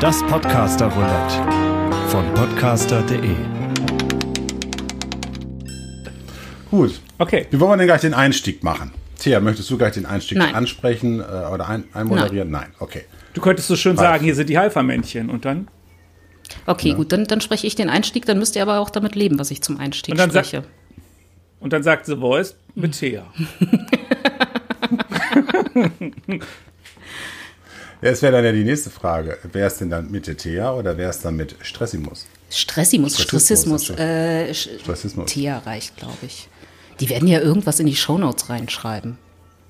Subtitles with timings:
[0.00, 1.34] Das Podcaster Roulette
[2.08, 3.34] von podcaster.de.
[6.70, 7.00] Gut.
[7.18, 7.46] Okay.
[7.50, 8.92] Wie wollen wir denn gleich den Einstieg machen?
[9.18, 10.54] Thea, möchtest du gleich den Einstieg Nein.
[10.54, 12.50] ansprechen äh, oder ein, einmoderieren?
[12.50, 12.74] Nein.
[12.78, 13.04] okay.
[13.34, 14.08] Du könntest so schön Ralf.
[14.08, 15.68] sagen, hier sind die Alpha-Männchen und dann
[16.66, 19.38] Okay, gut, dann, dann spreche ich den Einstieg, dann müsst ihr aber auch damit leben,
[19.38, 20.64] was ich zum Einstieg Und dann spreche.
[21.60, 23.24] und dann sagt The Voice mit Thea.
[28.02, 29.38] Ja, es wäre dann ja die nächste Frage.
[29.52, 32.26] Wäre es denn dann mit der Thea oder wäre es dann mit Stressimus?
[32.50, 33.98] Stressimus, Stressismus, Stressismus.
[34.00, 35.30] Äh, Sch- Stressismus.
[35.32, 36.48] Thea reicht, glaube ich.
[37.00, 39.18] Die werden ja irgendwas in die Shownotes reinschreiben.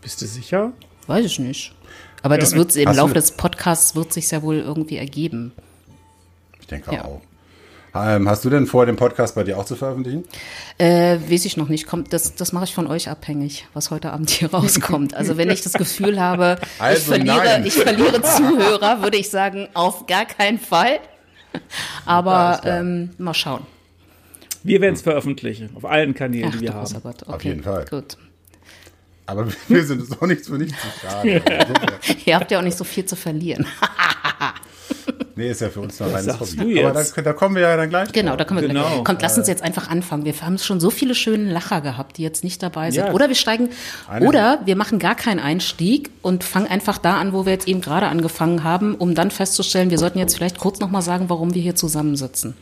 [0.01, 0.73] Bist du sicher?
[1.07, 1.75] Weiß ich nicht.
[2.23, 5.53] Aber das wird im Hast du- Laufe des Podcasts wird sich ja wohl irgendwie ergeben.
[6.61, 7.05] Ich denke Ja.
[7.05, 7.21] auch.
[7.95, 10.25] Ähm, hast du denn vor, den Podcast bei dir auch zu veröffentlichen?
[10.79, 11.87] Äh, weiß ich noch nicht.
[11.87, 15.15] Kommt, das, das mache ich von euch abhängig, was heute Abend hier rauskommt.
[15.15, 17.67] Also wenn ich das Gefühl habe, ich, Also verliere, nein.
[17.67, 21.01] ich verliere Zuhörer, würde ich sagen, auf gar keinen Fall.
[22.07, 23.67] Aber ähm, mal schauen.
[24.65, 26.93] Wir werden es veröffentlichen, auf allen Kanälen, Ach die wir haben.
[27.03, 27.23] Gott.
[27.25, 27.85] Okay, Auf jeden Fall.
[27.91, 28.17] Gut.
[29.27, 31.29] Aber wir sind es auch nichts für nichts zu schade.
[31.31, 33.67] Insofern- Ihr habt ja auch nicht so viel zu verlieren.
[35.37, 36.75] Nee, ist ja für uns noch ein reines sagst Hobby.
[36.75, 38.13] du Aber da, da kommen wir ja dann gleich.
[38.13, 38.87] Genau, da können wir Genau.
[38.89, 39.05] gleich.
[39.05, 40.25] Kommt, lass uns jetzt einfach anfangen.
[40.25, 43.07] Wir haben schon so viele schöne Lacher gehabt, die jetzt nicht dabei sind.
[43.07, 43.13] Ja.
[43.13, 43.71] Oder wir steigen,
[44.09, 47.69] Eine- oder wir machen gar keinen Einstieg und fangen einfach da an, wo wir jetzt
[47.69, 51.55] eben gerade angefangen haben, um dann festzustellen, wir sollten jetzt vielleicht kurz nochmal sagen, warum
[51.55, 52.55] wir hier zusammensitzen.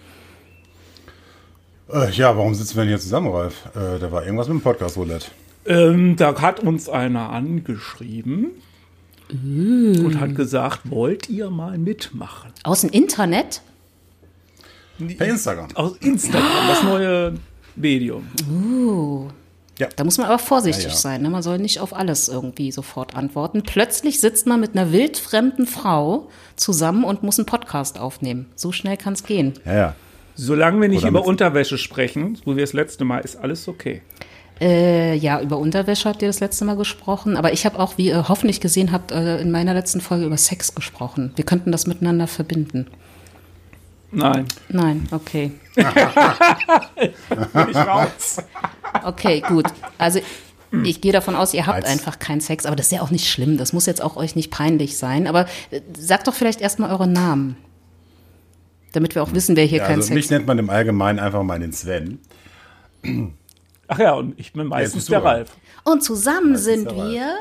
[1.92, 3.54] Äh, ja, warum sitzen wir denn hier zusammen, Ralf?
[3.74, 5.26] Äh, da war irgendwas mit dem Podcast Roulette.
[5.66, 8.52] Ähm, da hat uns einer angeschrieben
[9.32, 12.52] und hat gesagt, wollt ihr mal mitmachen?
[12.64, 13.62] Aus dem Internet?
[15.18, 15.68] Per Instagram.
[15.74, 17.34] Aus Instagram, das neue
[17.76, 18.24] Medium.
[19.96, 20.96] Da muss man aber vorsichtig Ja, ja.
[20.96, 21.22] sein.
[21.22, 21.30] Ne?
[21.30, 23.62] Man soll nicht auf alles irgendwie sofort antworten.
[23.62, 28.46] Plötzlich sitzt man mit einer wildfremden Frau zusammen und muss einen Podcast aufnehmen.
[28.56, 29.54] So schnell kann es gehen.
[29.64, 29.94] Ja, ja.
[30.34, 34.02] Solange wir nicht Oder über Unterwäsche sprechen, so wie das letzte Mal, ist alles okay.
[34.60, 37.36] Äh, ja, über Unterwäsche habt ihr das letzte Mal gesprochen.
[37.36, 40.36] Aber ich habe auch, wie ihr hoffentlich gesehen habt, äh, in meiner letzten Folge über
[40.36, 41.32] Sex gesprochen.
[41.36, 42.86] Wir könnten das miteinander verbinden.
[44.12, 45.52] Nein, Nein, okay.
[45.76, 45.86] ich
[47.76, 48.38] raus.
[49.04, 49.66] Okay, gut.
[49.98, 50.18] Also
[50.84, 53.10] ich gehe davon aus, ihr habt Als- einfach keinen Sex, aber das ist ja auch
[53.10, 53.56] nicht schlimm.
[53.56, 55.26] Das muss jetzt auch euch nicht peinlich sein.
[55.28, 57.56] Aber äh, sagt doch vielleicht erstmal euren Namen.
[58.92, 61.20] Damit wir auch wissen, wer hier ja keinen also mich Sex nennt man im Allgemeinen
[61.20, 62.18] einfach mal den Sven.
[63.90, 65.22] Ach ja, und ich bin meistens der.
[65.24, 65.50] Ralf.
[65.82, 67.10] Und zusammen sind der Ralf.
[67.12, 67.34] wir.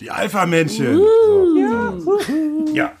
[0.00, 0.96] Die Alpha-Männchen.
[0.96, 2.74] So, so.
[2.74, 2.92] Ja.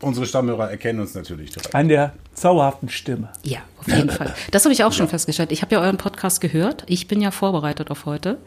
[0.00, 1.74] Unsere Stammhörer erkennen uns natürlich direkt.
[1.74, 3.30] An der zauberhaften Stimme.
[3.44, 4.34] Ja, auf jeden Fall.
[4.50, 5.52] Das habe ich auch schon festgestellt.
[5.52, 6.82] Ich habe ja euren Podcast gehört.
[6.86, 8.38] Ich bin ja vorbereitet auf heute.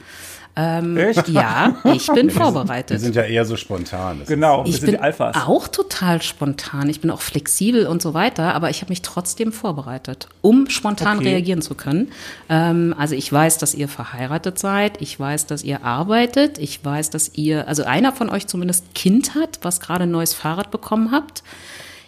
[0.57, 1.27] Ähm, Echt?
[1.27, 3.01] Ja, ich bin Wir vorbereitet.
[3.01, 4.19] sind ja eher so spontan.
[4.19, 5.35] Das Genau, wir Ich sind bin die Alphas.
[5.35, 6.87] auch total spontan.
[6.89, 11.17] Ich bin auch flexibel und so weiter, aber ich habe mich trotzdem vorbereitet, um spontan
[11.17, 11.29] Okay.
[11.29, 12.09] reagieren zu können.
[12.49, 15.01] Ähm, also ich weiß, dass ihr verheiratet seid.
[15.01, 16.57] Ich weiß, dass ihr arbeitet.
[16.57, 20.33] Ich weiß, dass ihr, also einer von euch zumindest Kind hat, was gerade ein neues
[20.33, 21.43] Fahrrad bekommen habt.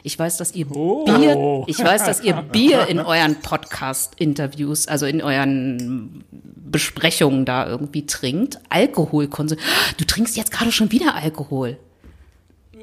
[0.03, 1.06] Ich weiß, dass ihr Oh.
[1.06, 8.06] Bier, ich weiß, dass ihr Bier in euren Podcast-Interviews, also in euren Besprechungen da irgendwie
[8.06, 8.59] trinkt.
[8.69, 9.66] Alkohol konsumiert.
[9.97, 11.78] Du trinkst jetzt gerade schon wieder Alkohol.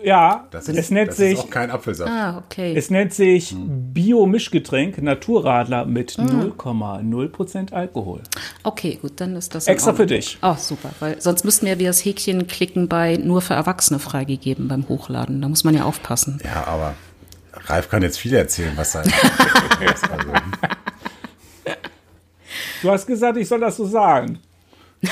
[0.05, 2.11] Ja, Das es ist, nennt das sich, ist auch kein Apfelsaft.
[2.11, 2.75] Ah, okay.
[2.77, 3.93] es nennt sich Hm.
[3.95, 6.23] Bio-Mischgetränk Naturradler mit Ah.
[6.23, 8.21] 0,0% Alkohol.
[8.63, 9.67] Okay, gut, dann ist das.
[9.67, 10.39] Extra für dich.
[10.43, 14.69] Oh, super, weil sonst müssten wir wie das Häkchen klicken bei nur für Erwachsene freigegeben
[14.69, 15.41] beim Hochladen.
[15.41, 16.39] Da muss man ja aufpassen.
[16.45, 16.95] Ja, aber
[17.67, 19.15] Ralf kann jetzt viel erzählen, was sein ist.
[20.11, 20.29] Also,
[22.83, 24.39] Du hast gesagt, ich soll das so sagen.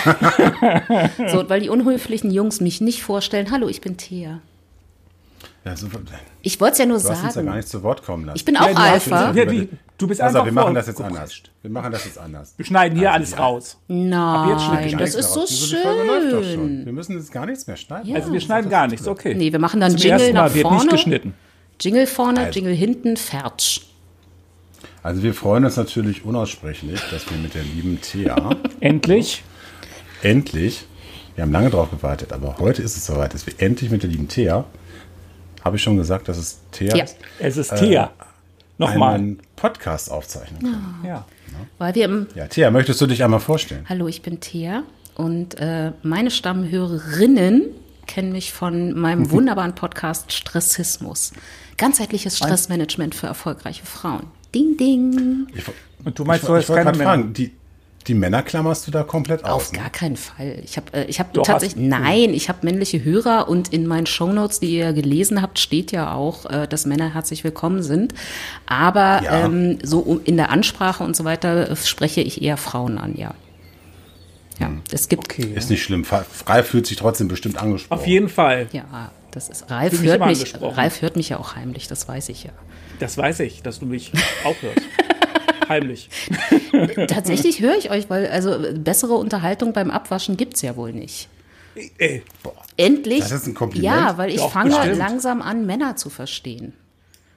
[1.29, 3.51] So, weil die unhöflichen Jungs mich nicht vorstellen.
[3.51, 4.41] Hallo, ich bin Thea.
[5.65, 5.99] Ja, so, du
[6.43, 7.57] Ich wollte es ja nur hast uns ja gar sagen.
[7.57, 8.37] nicht zu Wort kommen lassen.
[8.37, 9.33] Ich bin auch Ja, du Alpha.
[9.33, 9.69] Ja, die,
[9.99, 11.33] du bist also, einfach wir machen vor- das jetzt anders.
[11.63, 12.55] Wir machen das jetzt anders.
[12.57, 13.39] Wir schneiden hier Also, alles ja.
[13.39, 13.77] raus.
[13.89, 15.69] Nein, das ist so raus.
[15.71, 16.53] Die Folge läuft doch schon.
[16.55, 16.87] schön.
[16.87, 18.09] Wir müssen jetzt gar nichts mehr schneiden.
[18.11, 18.17] Ja.
[18.17, 19.35] Also wir schneiden gar nichts, okay.
[19.35, 20.91] Nee, wir machen dann Zum Jingle nach wird nicht vorne.
[20.91, 21.35] geschnitten.
[21.81, 22.59] Jingle vorne, Also.
[22.59, 23.87] Jingle hinten, fertig.
[25.05, 28.51] Also wir freuen uns natürlich unaussprechlich, dass wir mit der lieben Thea
[28.81, 29.43] Endlich.
[30.23, 30.87] endlich,
[31.35, 34.11] wir haben lange drauf gewartet, aber heute ist es soweit, dass wir endlich mit der
[34.11, 34.65] lieben Thea,
[35.65, 37.05] habe ich schon gesagt, dass es Thea Ja.
[37.05, 38.11] ist, Es ist Thea.
[38.79, 39.15] Nochmal.
[39.15, 40.97] einen Podcast aufzeichnen können.
[41.05, 41.25] Ja.
[41.79, 43.85] Weil wir im Ja, Thea, möchtest du dich einmal vorstellen?
[43.89, 44.83] Hallo, ich bin Thea
[45.15, 47.65] und äh, meine Stammhörerinnen
[48.07, 51.33] kennen mich von meinem wunderbaren Podcast Stressismus.
[51.77, 54.25] Ganzheitliches Stressmanagement für erfolgreiche Frauen.
[54.55, 55.47] Ding, ding.
[55.55, 55.65] Ich,
[56.05, 57.53] Und du meinst, ich, du hast ich keine fragen, die,
[58.09, 59.69] die Männer klammerst du da komplett aus.
[59.69, 60.61] Auf gar keinen Fall.
[60.65, 64.07] Ich habe äh, ich hab Doch, tatsächlich, nein, ich habe männliche Hörer und in meinen
[64.07, 68.15] Shownotes, die ihr gelesen habt, steht ja auch, äh, dass Männer herzlich willkommen sind.
[68.67, 69.45] Aber Ja.
[69.47, 73.15] ähm, so um, in der Ansprache und so weiter äh, spreche ich eher Frauen an,
[73.17, 73.35] ja.
[74.59, 75.53] Ja, es gibt, Okay.
[75.55, 76.05] Ist nicht schlimm.
[76.47, 77.99] Ralf fühlt sich trotzdem bestimmt angesprochen.
[78.01, 78.69] Auf jeden Fall.
[78.73, 80.55] ja, das ist, Ralf mich hört mich.
[80.61, 82.51] Ralf hört mich ja auch heimlich, das weiß ich ja.
[83.01, 84.13] Das weiß ich, dass du mich
[84.45, 84.81] auch hörst.
[85.73, 86.11] Heimlich.
[87.09, 91.29] Tatsächlich höre ich euch, weil also äh, bessere Unterhaltung beim Abwaschen gibt's ja wohl nicht.
[91.97, 92.23] Ey,
[92.77, 93.21] Endlich.
[93.21, 93.85] Das ist ein Kompliment.
[93.85, 94.99] Ja, weil ich Doch, fange bestimmt.
[94.99, 96.75] langsam an, Männer zu verstehen.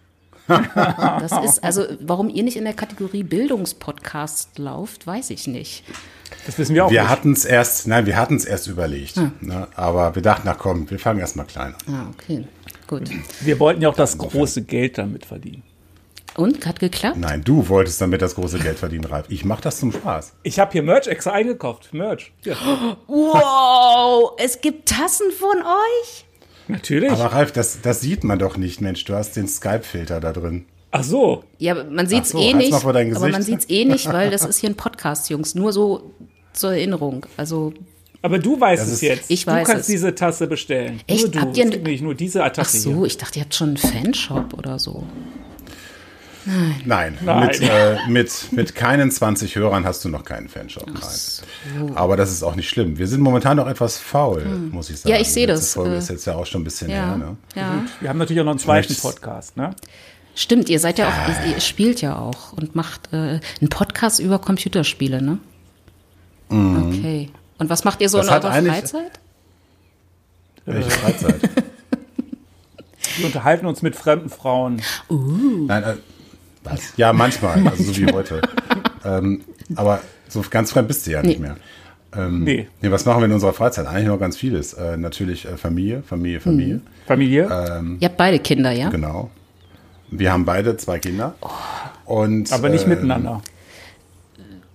[0.48, 5.84] das ist, also, warum ihr nicht in der Kategorie Bildungspodcast lauft, weiß ich nicht.
[6.46, 7.10] das wissen wir auch Wir nicht.
[7.10, 9.16] hatten es erst, nein, wir hatten es erst überlegt.
[9.16, 9.32] Hm.
[9.42, 9.68] Ne?
[9.76, 11.94] Aber wir dachten, na komm, wir fangen erst mal klein an.
[11.96, 12.46] Ah, okay.
[12.88, 13.10] Gut.
[13.42, 15.64] Wir wollten ja auch das große Geld damit verdienen.
[16.38, 17.18] Und, hat geklappt?
[17.18, 19.26] Nein, du wolltest damit das große Geld verdienen, Ralf.
[19.30, 20.34] Ich mache das zum Spaß.
[20.44, 21.94] Ich habe hier Merch extra eingekauft.
[21.94, 22.34] Merch.
[22.44, 22.56] Ja,
[23.08, 26.26] Wow, es gibt Tassen von euch?
[26.68, 27.12] natürlich.
[27.12, 29.06] Aber Ralf, das, das sieht man doch nicht, Mensch.
[29.06, 30.66] Du hast den Skype-Filter da drin.
[30.92, 31.44] Ach so.
[31.58, 32.72] Ja, aber man sieht's so, eh nicht.
[32.72, 33.62] mal vor dein Aber man Gesicht.
[33.62, 35.54] sieht's eh nicht, weil das ist hier ein Podcast, Jungs.
[35.56, 36.12] Nur so
[36.54, 37.26] zur Erinnerung.
[37.38, 37.74] Also,
[38.22, 39.32] Aber du weißt Das es ist- jetzt.
[39.32, 39.88] Ich weiß du kannst es.
[39.94, 41.02] diese Tasse bestellen.
[41.08, 41.22] Echt?
[41.22, 41.40] Nur du.
[41.42, 43.06] Habt ihr es ein- nur diese ach Attacke so, hier.
[43.06, 45.04] ich dachte, ihr habt schon einen Fanshop oder so.
[46.86, 47.48] Nein, Nein.
[47.48, 50.86] Mit, äh, mit, mit keinen 20 Hörern hast du noch keinen Fanshop.
[50.88, 51.96] Nein.
[51.96, 52.98] Aber das ist auch nicht schlimm.
[52.98, 55.10] Wir sind momentan noch etwas faul, muss ich sagen.
[55.10, 55.16] Hm.
[55.16, 56.96] Ja, ich sehe Die das, Folge äh, ist jetzt ja auch schon ein bisschen Ja,
[57.08, 57.18] her.
[57.18, 57.38] Ne?
[57.56, 57.84] ja.
[58.00, 59.72] Wir haben natürlich auch noch einen zweiten möchtest- Podcast, ne?
[60.38, 64.20] Stimmt, ihr seid ja auch, ihr, ihr spielt ja auch und macht äh, einen Podcast
[64.20, 65.38] über Computerspiele, ne?
[66.50, 67.30] Okay.
[67.58, 69.20] Und was macht ihr so Das in eurer Freizeit?
[70.66, 71.40] Welche Freizeit?
[73.18, 74.82] Wir unterhalten uns mit fremden Frauen.
[75.10, 75.96] Nein, äh,
[76.66, 76.94] was?
[76.98, 78.42] Ja, manchmal, also so wie heute.
[79.06, 79.42] ähm,
[79.76, 81.48] aber so ganz fremd bist du ja nicht Nee.
[81.48, 81.56] mehr.
[82.16, 82.68] Ähm, Nee.
[82.82, 83.88] Nee, was machen wir in unserer Freizeit?
[83.88, 84.74] Eigentlich noch ganz vieles.
[84.74, 86.82] Äh, natürlich äh, Familie, Familie, Familie.
[87.08, 87.44] Familie?
[88.00, 88.90] Ihr habt beide Kinder, ja?
[88.90, 89.30] Genau.
[90.10, 91.36] Wir haben beide zwei Kinder.
[92.06, 93.42] Und, aber nicht ähm, miteinander.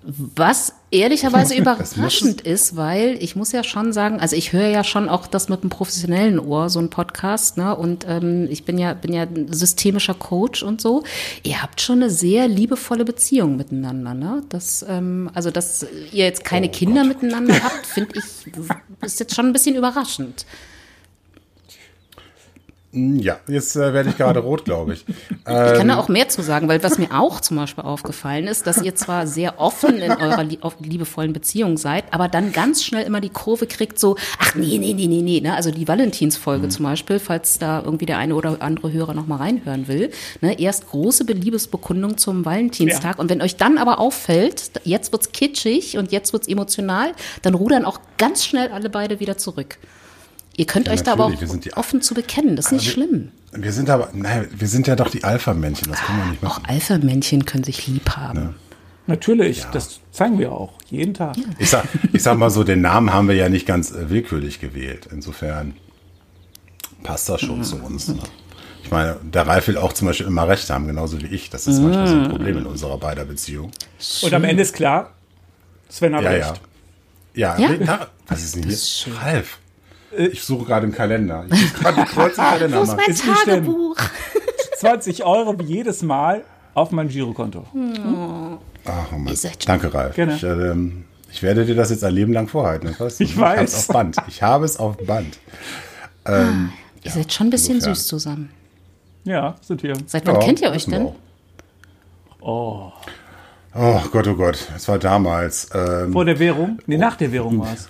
[0.02, 5.08] Was ehrlicherweise überraschend ist, weil ich muss ja schon sagen, also ich höre ja schon
[5.08, 7.76] auch das mit einem professionellen Ohr, so ein Podcast, ne?
[7.76, 11.02] Und ähm, ich bin ja, bin ja ein systemischer Coach und so.
[11.42, 14.42] Ihr habt schon eine sehr liebevolle Beziehung miteinander, ne?
[14.48, 18.52] Das, ähm, also dass ihr jetzt keine Oh Kinder miteinander habt, finde ich,
[19.02, 20.46] ist jetzt schon ein bisschen überraschend.
[22.92, 25.04] Ja, jetzt äh, werde ich gerade rot, glaube ich.
[25.08, 28.66] Ich kann da auch mehr zu sagen, weil was mir auch zum Beispiel aufgefallen ist,
[28.66, 33.06] dass ihr zwar sehr offen in eurer auf- liebevollen Beziehung seid, aber dann ganz schnell
[33.06, 35.54] immer die Kurve kriegt, so, ach nee, nee, nee, nee, nee, ne?
[35.54, 39.86] Also die Valentinsfolge zum Beispiel, falls da irgendwie der eine oder andere Hörer nochmal reinhören
[39.86, 40.10] will,
[40.40, 40.58] ne?
[40.58, 43.20] Erst große Liebesbekundung zum Valentinstag Ja.
[43.20, 47.12] und wenn euch dann aber auffällt, jetzt wird's kitschig und jetzt wird's emotional,
[47.42, 49.78] dann rudern auch ganz schnell alle beide wieder zurück.
[50.60, 52.90] Ihr könnt Ja, euch da aber auch wir die- offen zu bekennen, das ist nicht
[52.90, 53.30] schlimm.
[53.52, 56.58] Wir sind aber, nein, wir sind ja doch die Alpha-Männchen, das können wir nicht Auch
[56.58, 56.64] machen.
[56.68, 58.54] Alpha-Männchen können sich lieb haben.
[59.06, 60.74] Natürlich, das zeigen wir auch.
[60.90, 61.34] Jeden Tag.
[61.58, 64.60] Ich sag, ich sag mal so, den Namen haben wir ja nicht ganz äh, willkürlich
[64.60, 65.08] gewählt.
[65.10, 65.74] Insofern
[67.02, 68.08] passt das schon zu uns.
[68.08, 68.18] Ne?
[68.84, 71.48] Ich meine, der Ralf will auch zum Beispiel immer recht haben, genauso wie ich.
[71.48, 73.72] Das ist manchmal so ein Problem in unserer beider Beziehung.
[74.20, 75.14] Und am Ende ist klar,
[75.88, 76.50] Sven hat Ja, ja.
[76.50, 76.60] recht.
[77.34, 77.70] Ja, Ja?
[77.80, 78.72] na, was ist denn hier?
[78.72, 79.08] ist.
[79.22, 79.58] Ralf.
[80.16, 81.44] Ich suche gerade einen Kalender.
[81.52, 83.24] Ich muss gerade einen Kalender Wo ist mein Ist.
[83.44, 83.96] Tagebuch?
[84.78, 86.42] 20 Euro wie jedes Mal
[86.74, 87.64] auf mein Girokonto.
[88.86, 89.34] Ach, oh Mann.
[89.66, 90.14] Danke, Ralf.
[90.16, 90.36] Gerne.
[90.36, 92.86] Ich, ähm, ich werde dir das jetzt ein Leben lang vorhalten.
[92.88, 93.24] Das weißt du.
[93.24, 93.72] Ich Ich habe weiß.
[93.72, 94.16] es auf Band.
[94.28, 95.38] Ich habe es auf Band.
[96.26, 97.94] Ihr seid schon ein bisschen insofern.
[97.94, 98.50] süß zusammen.
[99.24, 99.94] Ja, sind wir.
[100.06, 101.08] Seit wann Ja, kennt ihr euch denn?
[102.40, 102.92] Oh.
[103.74, 104.58] Oh Gott, oh Gott.
[104.76, 105.68] Es war damals.
[105.74, 106.78] Ähm, Vor der Währung?
[106.86, 107.88] Nee, nach der Währung war es.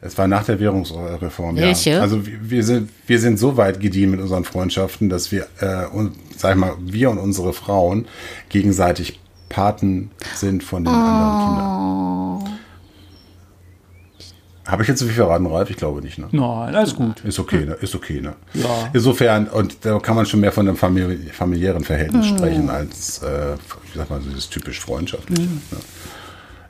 [0.00, 1.90] Es war nach der Währungsreform, Welche?
[1.90, 2.00] ja.
[2.00, 6.14] Also wir sind, wir sind so weit gediehen mit unseren Freundschaften, dass wir, äh, und,
[6.36, 8.06] sag ich mal, wir und unsere Frauen
[8.48, 12.58] gegenseitig Paten sind von den anderen Kindern.
[14.66, 15.70] Habe ich jetzt so viel verraten, Ralf?
[15.70, 16.28] Ich glaube nicht, ne?
[16.30, 17.20] Nein, alles gut.
[17.24, 17.72] Ist okay, ne?
[17.80, 18.34] Ist okay, ne?
[18.52, 18.90] Ja.
[18.92, 23.54] Insofern, und da kann man schon mehr von einem famili familiären Verhältnis sprechen, als, äh,
[23.54, 25.42] ich sag mal, so dieses typisch freundschaftliche.
[25.42, 25.48] Ne?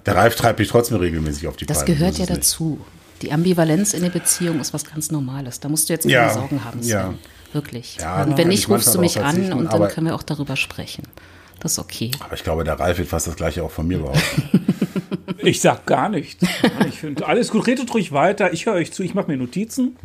[0.07, 2.79] Der Ralf treibt mich trotzdem regelmäßig auf die Das Palme, so gehört ja es nicht.
[3.23, 5.61] Die Ambivalenz in der Beziehung ist was ganz Normales.
[5.61, 6.91] Da musst du jetzt keine Ja, Sorgen haben, Sven.
[6.91, 7.15] ja.
[7.53, 7.97] Wirklich.
[7.99, 10.55] Ja, und wenn nicht, ich rufst du mich an und dann können wir auch darüber
[10.57, 11.03] sprechen.
[11.61, 12.11] Das ist okay.
[12.21, 14.43] Aber ich glaube, der Ralf wird fast das gleiche auch von mir behaupten.
[15.41, 16.45] Ich sag gar nichts.
[16.89, 17.67] Ich finde alles gut.
[17.69, 18.53] Redet ruhig weiter.
[18.53, 19.05] Ich höre euch zu.
[19.05, 19.97] Ich mache mir Notizen.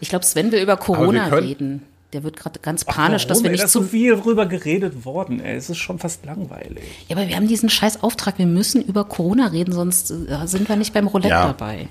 [0.00, 1.82] Ich glaube, Sven will über Corona reden.
[2.14, 3.52] der wird gerade ganz panisch, dass Warum, wir ey?
[3.52, 5.54] nicht Da ist zu so viel drüber geredet worden, ey.
[5.56, 6.82] Es ist schon fast langweilig.
[7.08, 10.66] Ja, aber wir haben diesen scheiß Auftrag, wir müssen über Corona reden, sonst äh, sind
[10.68, 11.46] wir nicht beim Roulette Ja.
[11.48, 11.88] dabei.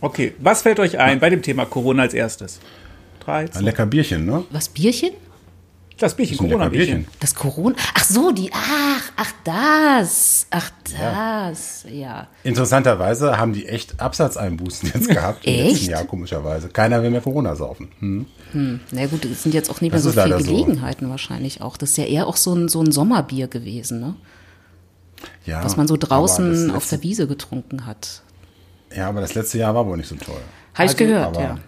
[0.00, 2.60] Okay, was fällt euch ein bei dem Thema Corona als erstes?
[3.24, 4.44] Drei, Ein zwei, lecker Bierchen, ne?
[4.50, 5.10] Was, Bierchen?
[5.98, 6.94] das Bierchen, ein Corona-Bierchen.
[6.98, 7.12] Bierchen.
[7.18, 7.74] Das Corona.
[7.94, 8.50] Ach so, die.
[8.52, 10.46] Ach, ach, das.
[10.50, 11.84] Ach, das.
[11.90, 12.28] Ja.
[12.44, 15.70] Interessanterweise haben die echt Absatzeinbußen jetzt gehabt im Echt?
[15.72, 16.68] letzten Jahr, komischerweise.
[16.68, 17.88] Keiner will mehr Corona saufen.
[17.98, 18.80] Hm.
[18.92, 20.52] Na gut, es sind jetzt auch nicht mehr Das so viele leider so.
[20.52, 21.76] Gelegenheiten wahrscheinlich auch.
[21.76, 24.14] Das ist ja eher auch so ein, so ein Sommerbier gewesen, ne?
[25.46, 28.22] Ja, Was man so draußen auf der Wiese getrunken hat.
[28.94, 30.34] Ja, aber das letzte Jahr war wohl nicht so toll.
[30.74, 31.58] Habe ich Also, gehört, aber- ja.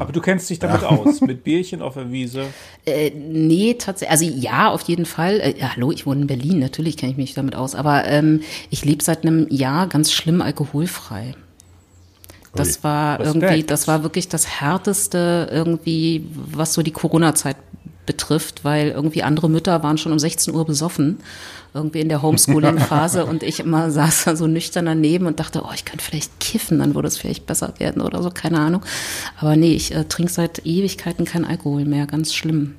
[0.00, 2.44] Aber du kennst dich damit aus, mit Bierchen auf der Wiese.
[2.86, 4.10] Äh, nee, tatsächlich.
[4.12, 5.40] Also ja, auf jeden Fall.
[5.40, 7.74] Äh, ja, hallo, ich wohne in Berlin, natürlich kenne ich mich damit aus.
[7.74, 11.34] Aber ähm, ich lebe seit einem Jahr ganz schlimm alkoholfrei.
[12.54, 12.84] Das Ui.
[12.84, 13.42] war Respekt.
[13.42, 17.56] irgendwie, das war wirklich das härteste irgendwie, was so die Corona-Zeit
[18.06, 21.18] betrifft, weil irgendwie andere Mütter waren schon um 16 Uhr besoffen,
[21.74, 25.72] irgendwie in der Homeschooling-Phase und ich immer saß da so nüchtern daneben und dachte, oh,
[25.74, 28.82] ich könnte vielleicht kiffen, dann würde es vielleicht besser werden oder so, keine Ahnung.
[29.38, 32.74] Aber nee, ich äh, trinke seit Ewigkeiten kein Alkohol mehr, ganz schlimm.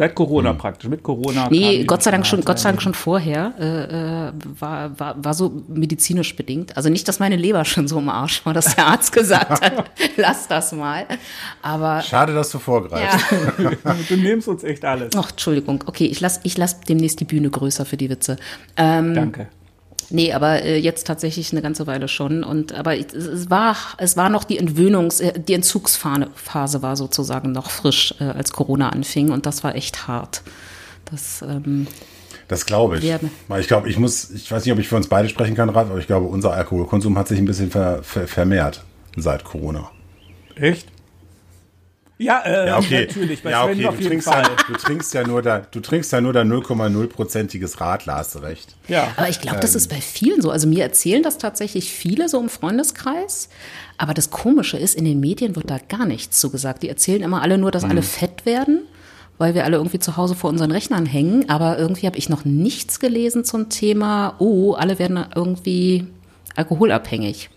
[0.00, 1.48] Seit Corona praktisch, mit Corona.
[1.50, 5.34] Nee, Gott sei Dank schon, Gott sei Dank schon vorher, äh, äh, war, war, war
[5.34, 6.74] so medizinisch bedingt.
[6.74, 9.90] Also nicht, dass meine Leber schon so im Arsch war, dass der Arzt gesagt hat,
[10.16, 11.04] lass das mal.
[11.60, 13.30] Aber, Schade, dass du vorgreifst.
[13.58, 13.72] ja.
[14.08, 15.14] Du nimmst uns echt alles.
[15.14, 15.84] Ach, Entschuldigung.
[15.84, 18.38] Okay, ich lass, ich lass demnächst die Bühne größer für die Witze.
[18.78, 19.48] Ähm, Danke.
[20.10, 22.42] Nee, aber äh, jetzt tatsächlich eine ganze Weile schon.
[22.44, 26.96] Und aber ich- es, es war es war noch die Entwöhnungs, äh, die Entzugsphase war
[26.96, 30.42] sozusagen noch frisch, äh, als Corona anfing und das war echt hart.
[31.10, 31.86] Das ähm,
[32.48, 33.04] Das glaube ich.
[33.04, 33.18] Ja.
[33.48, 35.68] Weil ich glaube, ich muss, ich weiß nicht, ob ich für uns beide sprechen kann,
[35.70, 38.82] Rat, aber ich glaube, unser Alkoholkonsum hat sich ein bisschen ver, ver, vermehrt
[39.16, 39.90] seit Corona.
[40.56, 40.88] Echt?
[42.22, 43.06] Ja, äh, Ja, okay.
[43.06, 43.42] natürlich.
[43.42, 43.86] Bei ja, okay.
[43.86, 44.42] auf Du, jeden trinkst Fall.
[44.42, 48.40] ja, du trinkst ja nur da, du trinkst ja nur da 0,0-prozentiges Radler, hast du
[48.40, 48.76] recht.
[48.88, 49.08] Ja.
[49.16, 50.50] Aber ich glaube, das ist bei vielen so.
[50.50, 53.48] Also mir erzählen das tatsächlich viele so im Freundeskreis.
[53.96, 56.82] Aber das Komische ist, in den Medien wird da gar nichts zugesagt.
[56.82, 58.82] Die erzählen immer alle nur, dass alle fett werden,
[59.38, 61.48] weil wir alle irgendwie zu Hause vor unseren Rechnern hängen.
[61.48, 66.06] Aber irgendwie habe ich noch nichts gelesen zum Thema, oh, alle werden irgendwie
[66.56, 67.50] alkoholabhängig.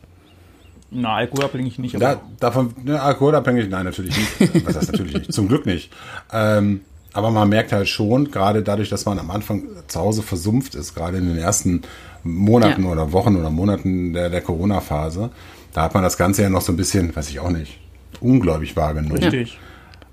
[0.93, 1.99] Na, alkoholabhängig nicht.
[1.99, 4.65] Da, davon, ne, alkoholabhängig, nein, natürlich nicht.
[4.67, 5.33] Was heißt natürlich nicht?
[5.33, 5.91] Zum Glück nicht.
[6.31, 6.81] Ähm,
[7.13, 10.95] aber man merkt halt schon, gerade dadurch, dass man am Anfang zu Hause versumpft ist,
[10.95, 11.81] gerade in den ersten
[12.23, 12.89] Monaten Ja.
[12.91, 15.29] oder Wochen oder Monaten der, der Corona-Phase,
[15.73, 17.79] da hat man das Ganze ja noch so ein bisschen, weiß ich auch nicht,
[18.19, 19.17] ungläubig wahrgenommen.
[19.17, 19.59] richtig.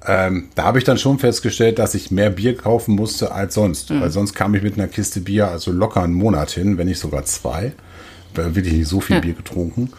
[0.06, 3.90] Ähm, da habe ich dann schon festgestellt, dass ich mehr Bier kaufen musste als sonst.
[3.90, 6.98] Weil sonst kam ich mit einer Kiste Bier also locker einen Monat hin, wenn nicht
[6.98, 7.72] sogar zwei.
[8.34, 9.20] Weil wirklich nicht so viel Ja.
[9.20, 9.92] Bier getrunken.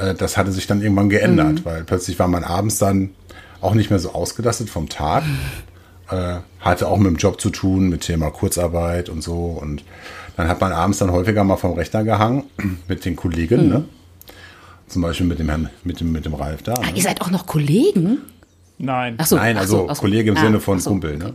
[0.00, 3.10] Äh, das hatte sich dann irgendwann geändert, weil plötzlich war man abends dann
[3.60, 5.24] auch nicht mehr so ausgelastet vom Tag.
[6.08, 9.58] Äh, hatte auch mit dem Job zu tun, mit Thema Kurzarbeit und so.
[9.60, 9.82] Und
[10.36, 12.44] dann hat man abends dann häufiger mal vom Rechner gehangen
[12.86, 13.84] mit den Kollegen, ne?
[14.86, 16.74] Zum Beispiel mit dem Herrn, mit dem, mit dem Ralf da.
[16.74, 16.92] Ah, Ne?
[16.94, 18.18] ihr seid auch noch Kollegen?
[18.78, 19.16] Nein.
[19.18, 20.02] Ach so, Nein, ach also so, ach so.
[20.02, 21.16] Kollege im Ah, Sinne von Kumpel.
[21.16, 21.24] okay.
[21.24, 21.34] Ne?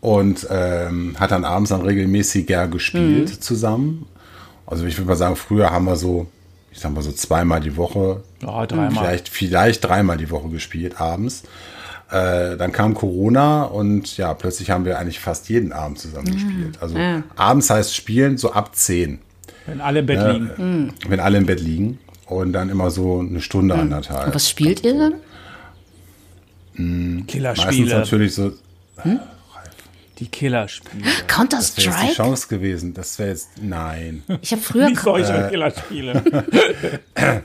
[0.00, 3.40] Und ähm, hat dann abends dann regelmäßiger gespielt Mhm.
[3.40, 4.06] zusammen.
[4.66, 6.26] Also ich würde mal sagen, früher haben wir so,
[6.72, 8.90] ich sag mal so zweimal die Woche, Ja, dreimal.
[8.90, 11.42] vielleicht, vielleicht dreimal die Woche gespielt abends.
[12.10, 16.78] Äh, dann kam Corona und ja, plötzlich haben wir eigentlich fast jeden Abend zusammen gespielt.
[16.80, 17.22] Also Ja.
[17.36, 19.18] abends heißt spielen so ab 10,
[19.66, 20.50] Wenn alle im Bett liegen.
[20.56, 20.92] Mhm.
[21.08, 21.98] wenn alle im Bett liegen.
[22.26, 24.26] Und dann immer so eine Stunde, anderthalb.
[24.28, 25.14] Und was spielt ihr dann?
[26.74, 27.94] Meistens Killerspiele.
[27.94, 28.52] natürlich so,
[30.18, 31.02] Die Killerspiele.
[31.04, 32.14] wäre jetzt die Counter-Strike?
[32.14, 32.94] Chance gewesen.
[32.94, 34.22] Das wäre jetzt, nein.
[34.42, 36.22] Ich habe früher Wie solche Killerspiele.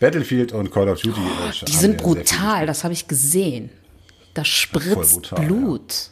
[0.00, 1.20] Battlefield und Call of Duty.
[1.20, 3.70] äh, Die haben sind brutal, das habe ich gesehen.
[4.34, 6.10] Da spritzt brutal, Blut.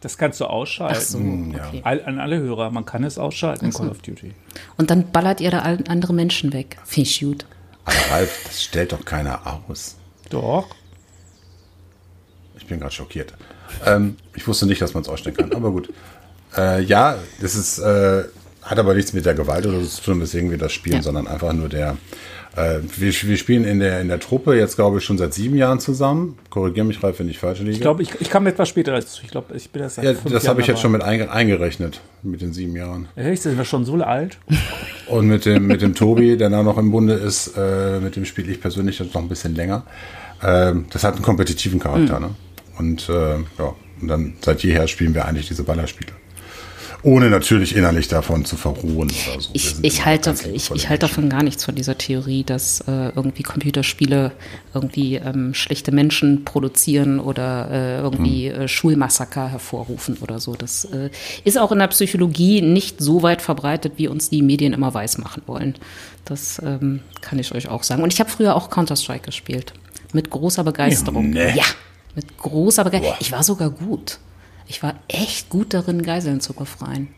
[0.00, 0.96] Das kannst du ausschalten.
[0.96, 1.80] Ach so, okay.
[1.84, 4.32] All, an alle Hörer, man kann es ausschalten in Call of Duty.
[4.78, 6.78] Und dann ballert ihr da andere Menschen weg.
[6.84, 7.44] Finde ich gut.
[7.84, 9.96] Aber Ralf, das stellt doch keiner aus.
[10.30, 10.68] Doch.
[12.58, 13.34] Ich bin gerade schockiert.
[13.84, 15.92] Ähm, ich wusste nicht, dass man es ausstellen kann, aber gut.
[16.56, 18.24] Äh, ja, das ist, äh,
[18.62, 21.02] hat aber nichts mit der Gewalt oder so zu tun, weswegen wir das spielen, Ja.
[21.02, 21.96] sondern einfach nur der.
[22.56, 25.56] Äh, wir, wir spielen in der, in der Truppe jetzt, glaube ich, schon seit sieben
[25.56, 26.38] Jahren zusammen.
[26.48, 27.72] Korrigiere mich, Ralf, wenn ich falsch liege.
[27.72, 29.20] Ich glaube, ich, ich kam etwas später dazu.
[29.22, 32.00] Ich glaube, ich bin das seit ja, das habe ich jetzt schon mit einge eingerechnet,
[32.22, 33.08] mit den sieben Jahren.
[33.14, 33.42] Echt?
[33.42, 34.38] Sind wir schon so alt?
[35.06, 38.24] Und mit dem, mit dem Tobi, der da noch im Bunde ist, äh, mit dem
[38.24, 39.84] spiele ich persönlich jetzt noch ein bisschen länger.
[40.42, 42.30] Ähm, das hat einen kompetitiven Charakter, ne?
[42.78, 46.12] Und äh, ja, und dann seit jeher spielen wir eigentlich diese Ballerspiele.
[47.02, 49.50] Ohne natürlich innerlich davon zu verruhen oder so.
[49.52, 53.44] Ich, ich, halte, ich, ich halte davon gar nichts von dieser Theorie, dass äh, irgendwie
[53.44, 54.32] Computerspiele
[54.74, 58.62] irgendwie ähm, schlechte Menschen produzieren oder äh, irgendwie Hm.
[58.62, 60.54] äh, Schulmassaker hervorrufen oder so.
[60.54, 61.10] Das äh,
[61.44, 65.42] ist auch in der Psychologie nicht so weit verbreitet, wie uns die Medien immer weismachen
[65.46, 65.74] wollen.
[66.24, 68.02] Das ähm, kann ich euch auch sagen.
[68.02, 69.74] Und ich habe früher auch Counter-Strike gespielt.
[70.12, 71.32] Mit großer Begeisterung.
[71.34, 71.58] Ja, nee.
[71.58, 71.64] Ja,
[72.16, 73.16] mit großer Begeisterung.
[73.20, 74.18] Ich war sogar gut.
[74.66, 77.08] Ich war echt gut darin, Geiseln zu befreien.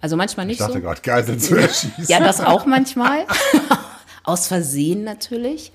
[0.00, 0.80] Also manchmal nicht Ich dachte so.
[0.80, 2.06] gerade, Geiseln zu erschießen.
[2.08, 3.26] Ja, das auch manchmal.
[4.24, 5.70] Aus Versehen natürlich.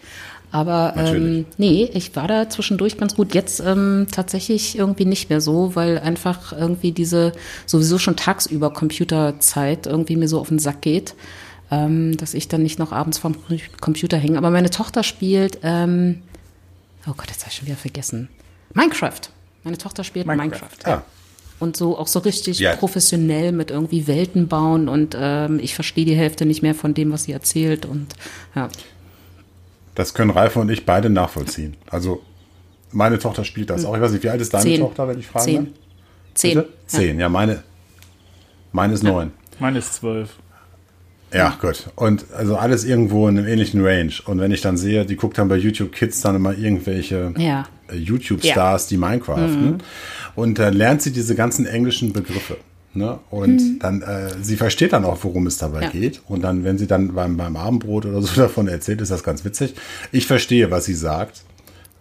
[0.53, 1.45] Aber ähm, Natürlich.
[1.57, 3.33] nee, ich war da zwischendurch ganz gut.
[3.33, 7.31] Jetzt ähm, tatsächlich irgendwie nicht mehr so, weil einfach irgendwie diese
[7.65, 11.15] sowieso schon tagsüber Computerzeit irgendwie mir so auf den Sack geht,
[11.71, 13.35] ähm, dass ich dann nicht noch abends vorm
[13.79, 14.37] Computer hänge.
[14.37, 16.21] Aber meine Tochter spielt, ähm,
[17.07, 18.29] oh Gott, jetzt habe ich schon wieder vergessen.
[18.73, 19.19] Minecraft.
[19.63, 20.51] Meine Tochter spielt Minecraft.
[20.61, 20.87] Minecraft.
[20.87, 21.03] Ja.
[21.59, 22.75] Und so auch so richtig Ja.
[22.75, 27.11] professionell mit irgendwie Welten bauen und ähm, ich verstehe die Hälfte nicht mehr von dem,
[27.11, 28.07] was sie erzählt und
[28.55, 28.69] ja.
[29.93, 31.75] Das können Ralf und ich beide nachvollziehen.
[31.89, 32.23] Also,
[32.91, 33.93] meine Tochter spielt das auch.
[33.95, 34.79] Ich weiß nicht, wie alt ist deine Zehn.
[34.79, 35.65] Tochter, wenn ich fragen Zehn.
[35.65, 35.73] darf?
[36.33, 36.63] Zehn.
[36.87, 37.63] Zehn, ja, meine,
[38.71, 39.31] meine ist neun.
[39.59, 40.37] Meine ist zwölf.
[41.33, 41.89] Ja, gut.
[41.95, 44.11] Und also alles irgendwo in einem ähnlichen Range.
[44.25, 47.65] Und wenn ich dann sehe, die guckt dann bei YouTube Kids dann immer irgendwelche Ja.
[47.89, 49.77] äh, YouTube-Stars, die Minecraften.
[50.35, 52.57] Und dann lernt sie diese ganzen englischen Begriffe.
[52.93, 53.19] Ne?
[53.29, 55.89] Und dann, äh, sie versteht dann auch, worum es dabei Ja.
[55.89, 56.21] geht.
[56.27, 59.45] Und dann, wenn sie dann beim, beim Abendbrot oder so davon erzählt, ist das ganz
[59.45, 59.75] witzig.
[60.11, 61.43] Ich verstehe, was sie sagt.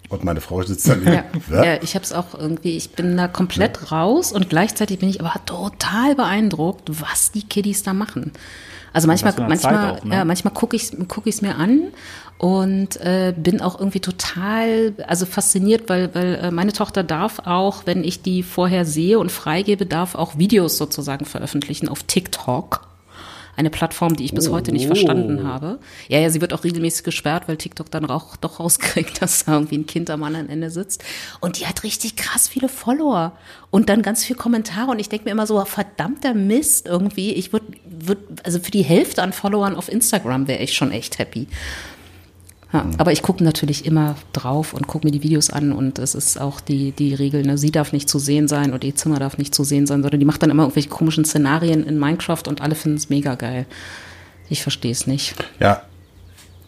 [0.09, 3.17] Und meine Frau sitzt dann Ja, "Was?" ja ich habe es auch irgendwie, ich bin
[3.17, 8.33] da komplett raus und gleichzeitig bin ich aber total beeindruckt, was die Kiddies da machen.
[8.93, 10.15] Also manchmal, manchmal, auch, ne?
[10.17, 11.89] ja, manchmal gucke ich es guck ich's mir an
[12.39, 17.83] und äh, bin auch irgendwie total, also fasziniert, weil, weil äh, meine Tochter darf auch,
[17.87, 22.90] wenn ich die vorher sehe und freigebe, darf auch Videos sozusagen veröffentlichen auf TikTok.
[23.61, 25.81] Eine Plattform, die ich bis heute nicht verstanden habe.
[26.09, 29.53] Ja, ja, sie wird auch regelmäßig gesperrt, weil TikTok dann auch doch rauskriegt, dass da
[29.53, 31.05] irgendwie ein Kind am anderen Ende sitzt.
[31.41, 33.33] Und die hat richtig krass viele Follower
[33.71, 34.91] und dann ganz viele Kommentare.
[34.93, 37.35] Und ich denke mir immer so, verdammter Mist irgendwie.
[37.35, 41.19] Ich würde, würd, also für die Hälfte an Followern auf Instagram wäre ich schon echt
[41.19, 41.47] happy.
[42.73, 46.15] Ja, aber ich gucke natürlich immer drauf und gucke mir die Videos an und es
[46.15, 49.19] ist auch die, die Regel, ne, sie darf nicht zu sehen sein und ihr Zimmer
[49.19, 52.43] darf nicht zu sehen sein, sondern die macht dann immer irgendwelche komischen Szenarien in Minecraft
[52.47, 53.67] und alle finden es mega geil.
[54.49, 55.35] Ich verstehe es nicht.
[55.59, 55.83] Ja,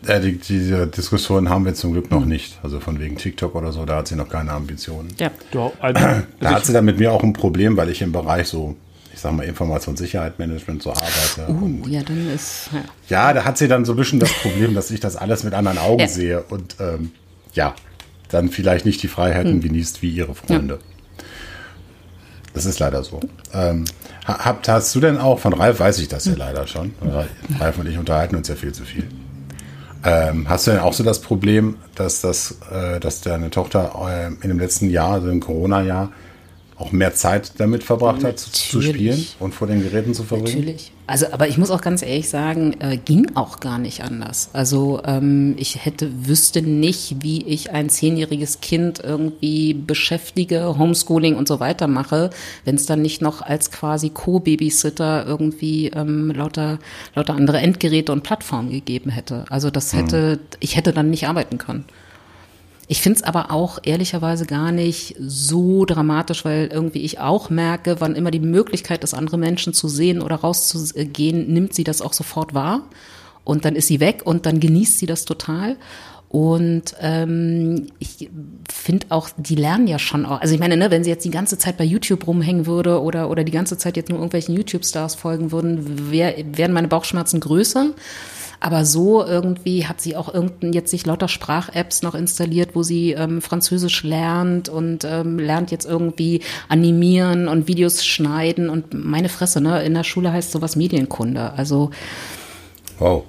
[0.06, 2.58] äh, die, diese Diskussion haben wir zum Glück noch nicht.
[2.62, 5.08] Also von wegen TikTok oder so, da hat sie noch keine Ambitionen.
[5.18, 5.30] Ja.
[5.50, 6.00] Du, also,
[6.40, 8.76] Da hat sie dann mit mir auch ein Problem, weil ich im Bereich so,
[9.22, 11.46] sag mal, Informationssicherheitsmanagement so arbeite.
[11.48, 12.80] Und Uh, ja, dann ist, ja.
[13.08, 15.54] ja, da hat sie dann so ein bisschen das Problem, dass ich das alles mit
[15.54, 16.08] anderen Augen Ja.
[16.08, 17.12] sehe und ähm,
[17.54, 17.74] ja,
[18.28, 19.60] dann vielleicht nicht die Freiheiten Hm.
[19.62, 20.78] genießt wie ihre Freunde.
[22.54, 23.20] Das ist leider so.
[23.54, 23.84] Ähm,
[24.26, 26.10] ha- habt, hast du denn auch, von Ralf weiß ich Hm.
[26.10, 26.92] das ja leider schon,
[27.58, 29.08] Ralf und ich unterhalten uns ja viel zu viel.
[30.04, 34.26] Ähm, hast du denn auch so das Problem, dass, das, äh, dass deine Tochter äh,
[34.42, 36.10] in dem letzten Jahr, also im Corona-Jahr,
[36.82, 38.96] auch mehr Zeit damit verbracht hat, zu, Natürlich.
[38.96, 40.58] spielen und vor den Geräten zu verbringen?
[40.58, 40.92] Natürlich.
[41.06, 44.50] Also, aber ich muss auch ganz ehrlich sagen, äh, ging auch gar nicht anders.
[44.52, 51.46] Also ähm, ich hätte, wüsste nicht, wie ich ein zehnjähriges Kind irgendwie beschäftige, Homeschooling und
[51.46, 52.30] so weiter mache,
[52.64, 56.78] wenn es dann nicht noch als quasi Co-Babysitter irgendwie ähm, lauter,
[57.14, 59.44] lauter andere Endgeräte und Plattformen gegeben hätte.
[59.50, 61.84] Also das hätte, ich hätte dann nicht arbeiten können.
[62.92, 68.02] Ich finde es aber auch ehrlicherweise gar nicht so dramatisch, weil irgendwie ich auch merke,
[68.02, 72.12] wann immer die Möglichkeit ist, andere Menschen zu sehen oder rauszugehen, nimmt sie das auch
[72.12, 72.82] sofort wahr.
[73.44, 75.78] Und dann ist sie weg und dann genießt sie das total.
[76.28, 78.28] Und ähm, ich
[78.70, 80.42] finde auch, die lernen ja schon auch.
[80.42, 83.30] Also ich meine, ne, wenn sie jetzt die ganze Zeit bei YouTube rumhängen würde oder,
[83.30, 87.92] oder die ganze Zeit jetzt nur irgendwelchen YouTube-Stars folgen würden, wär, wären meine Bauchschmerzen größer.
[88.64, 93.10] Aber so irgendwie hat sie auch irgendein jetzt sich lauter Sprach-Apps noch installiert, wo sie
[93.10, 99.60] ähm, Französisch lernt und ähm, lernt jetzt irgendwie animieren und Videos schneiden und meine Fresse,
[99.60, 99.82] ne?
[99.82, 101.54] In der Schule heißt sowas Medienkunde.
[101.54, 101.90] Also
[103.00, 103.24] Wow.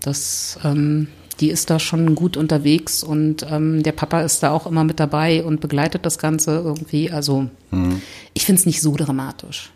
[0.00, 1.08] das, ähm,
[1.40, 5.00] die ist da schon gut unterwegs und ähm, der Papa ist da auch immer mit
[5.00, 7.10] dabei und begleitet das Ganze irgendwie.
[7.10, 7.48] Also
[8.32, 9.72] ich finde es nicht so dramatisch.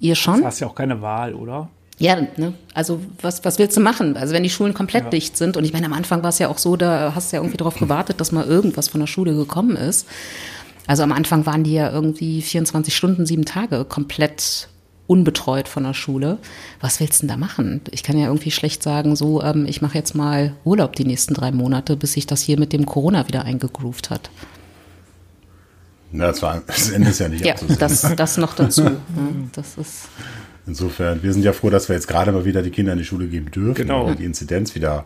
[0.00, 0.42] Ihr schon?
[0.42, 1.68] hast ja auch keine Wahl, oder?
[1.98, 2.52] Ja, ne?
[2.74, 4.16] also was, was willst du machen?
[4.16, 6.48] Also wenn die Schulen komplett dicht sind und ich meine, am Anfang war es ja
[6.48, 9.34] auch so, da hast du ja irgendwie darauf gewartet, dass mal irgendwas von der Schule
[9.34, 10.06] gekommen ist.
[10.86, 14.68] Also am Anfang waren die ja irgendwie 24 Stunden, sieben Tage komplett
[15.06, 16.38] unbetreut von der Schule.
[16.80, 17.80] Was willst du denn da machen?
[17.92, 21.34] Ich kann ja irgendwie schlecht sagen, so, ähm, ich mache jetzt mal Urlaub die nächsten
[21.34, 24.30] drei Monate, bis sich das hier mit dem Corona wieder eingegroovt hat.
[26.12, 28.82] Na, das, war, das Ende ist ja nicht Ja, das, das noch dazu.
[28.82, 28.98] ne?
[29.52, 30.08] Das ist.
[30.66, 33.04] Insofern, wir sind ja froh, dass wir jetzt gerade mal wieder die Kinder in die
[33.04, 34.02] Schule geben dürfen, Genau.
[34.02, 35.04] weil wir die Inzidenz wieder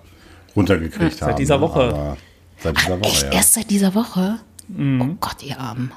[0.56, 1.36] runtergekriegt Ja, seit haben.
[1.36, 1.80] dieser Woche.
[1.82, 2.16] Aber
[2.62, 3.30] Seit dieser Woche, Echt ja.
[3.32, 4.38] erst seit dieser Woche?
[4.68, 5.00] Mhm.
[5.00, 5.92] Oh Gott, ihr Armen.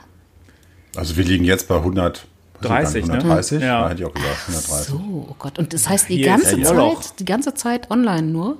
[0.95, 2.25] Also wir liegen jetzt bei 100,
[2.61, 3.59] weiß ich gar nicht, 30, ne?
[3.59, 3.67] 130, Ja.
[3.67, 3.89] ja.
[3.89, 4.87] hätte ich auch gesagt, 130.
[4.87, 5.59] So, oh Gott.
[5.59, 6.65] Und das heißt die Hier ganze ja.
[6.65, 8.57] Zeit, die ganze Zeit online nur?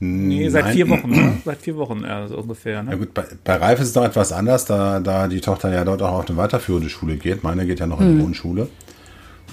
[0.00, 0.74] Nee, seit Nein.
[0.74, 1.32] vier Wochen, ne?
[1.44, 2.74] Seit vier Wochen, ja, so ungefähr.
[2.74, 2.96] Ja Ne?
[2.98, 6.02] gut, bei, bei Ralf ist es noch etwas anders, da, da die Tochter ja dort
[6.02, 7.42] auch auf eine weiterführende Schule geht.
[7.42, 8.68] Meine geht ja noch in die Grundschule.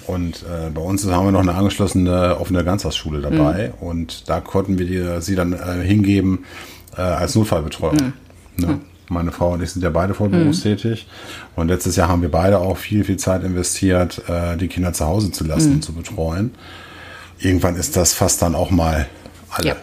[0.06, 3.72] Und äh, bei uns haben wir noch eine angeschlossene offene Ganztagsschule dabei.
[3.80, 6.44] Und da konnten wir die, sie dann äh, hingeben
[6.96, 8.12] äh, als Notfallbetreuung.
[8.56, 8.80] Ne?
[9.08, 11.06] Meine Frau und ich sind ja beide voll berufstätig.
[11.54, 15.06] Und letztes Jahr haben wir beide auch viel, viel Zeit investiert, äh, die Kinder zu
[15.06, 16.52] Hause zu lassen und zu betreuen.
[17.38, 19.06] Irgendwann ist das fast dann auch mal
[19.50, 19.68] alle.
[19.68, 19.76] Ja.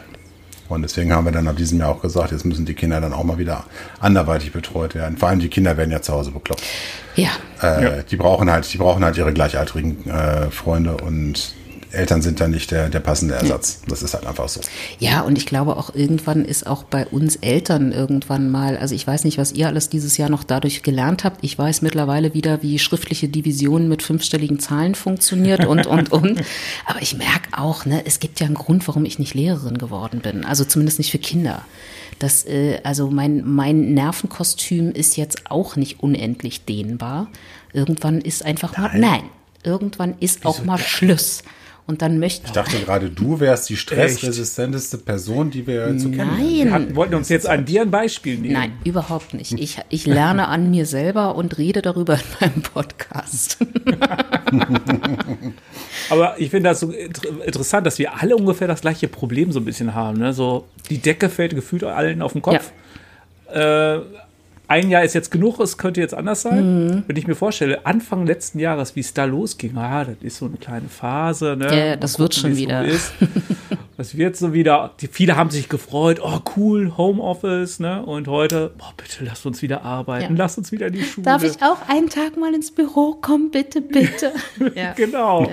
[0.70, 3.14] Und deswegen haben wir dann ab diesem Jahr auch gesagt, jetzt müssen die Kinder dann
[3.14, 3.66] auch mal wieder
[4.00, 5.18] anderweitig betreut werden.
[5.18, 6.64] Vor allem die Kinder werden ja zu Hause bekloppt.
[7.16, 7.30] Ja.
[7.62, 8.02] Äh, Ja.
[8.04, 11.54] Die brauchen halt, die brauchen halt ihre gleichaltrigen äh, Freunde und
[11.94, 13.82] Eltern sind dann nicht der, der passende Ersatz.
[13.88, 14.62] Das ist halt einfach so.
[14.98, 19.06] Ja, und ich glaube auch irgendwann ist auch bei uns Eltern irgendwann mal, also ich
[19.06, 21.44] weiß nicht, was ihr alles dieses Jahr noch dadurch gelernt habt.
[21.44, 26.42] Ich weiß mittlerweile wieder, wie schriftliche Division mit fünfstelligen Zahlen funktioniert und, und, und.
[26.86, 30.22] Aber ich merke auch, ne, es gibt ja einen Grund, warum ich nicht Lehrerin geworden
[30.22, 30.46] bin.
[30.46, 31.64] Also zumindest nicht für Kinder.
[32.18, 37.28] Das, äh, also mein, mein Nervenkostüm ist jetzt auch nicht unendlich dehnbar.
[37.72, 39.02] Irgendwann ist einfach mal, Nein.
[39.02, 39.24] nein,
[39.64, 41.44] irgendwann ist auch mal Schluss.
[41.86, 46.38] Und dann möchte Ich dachte gerade, du wärst die stressresistenteste Person, die wir zu kennen.
[46.38, 48.54] Wir Nein, hatten, wollten uns jetzt an dir ein Beispiel nehmen.
[48.54, 49.52] nein, überhaupt nicht.
[49.60, 53.58] Ich, ich lerne an mir selber und rede darüber in meinem Podcast.
[56.10, 59.60] Aber ich finde das so inter- interessant, dass wir alle ungefähr das gleiche Problem so
[59.60, 60.20] ein bisschen haben.
[60.20, 60.34] Ne?
[60.34, 62.72] So, die Decke fällt gefühlt allen auf den Kopf.
[63.52, 63.98] Äh,
[64.68, 66.88] ein Jahr ist jetzt genug, es könnte jetzt anders sein.
[66.88, 67.04] Mhm.
[67.08, 70.46] Wenn ich mir vorstelle, Anfang letzten Jahres, wie es da losging, ah, das ist so
[70.46, 71.56] eine kleine Phase.
[71.58, 71.88] Ne?
[71.90, 73.26] Ja, das wird schon wie's so
[74.04, 74.92] Das wird so wieder.
[75.00, 78.06] Die, viele haben sich gefreut, oh cool, Homeoffice, ne?
[78.06, 80.40] Und heute, boah, bitte lasst uns wieder arbeiten, Ja.
[80.44, 81.24] lasst uns wieder in die Schule.
[81.24, 84.34] Darf ich auch einen Tag mal ins Büro kommen, bitte, bitte?
[84.76, 84.92] Ja.
[84.92, 85.48] Genau.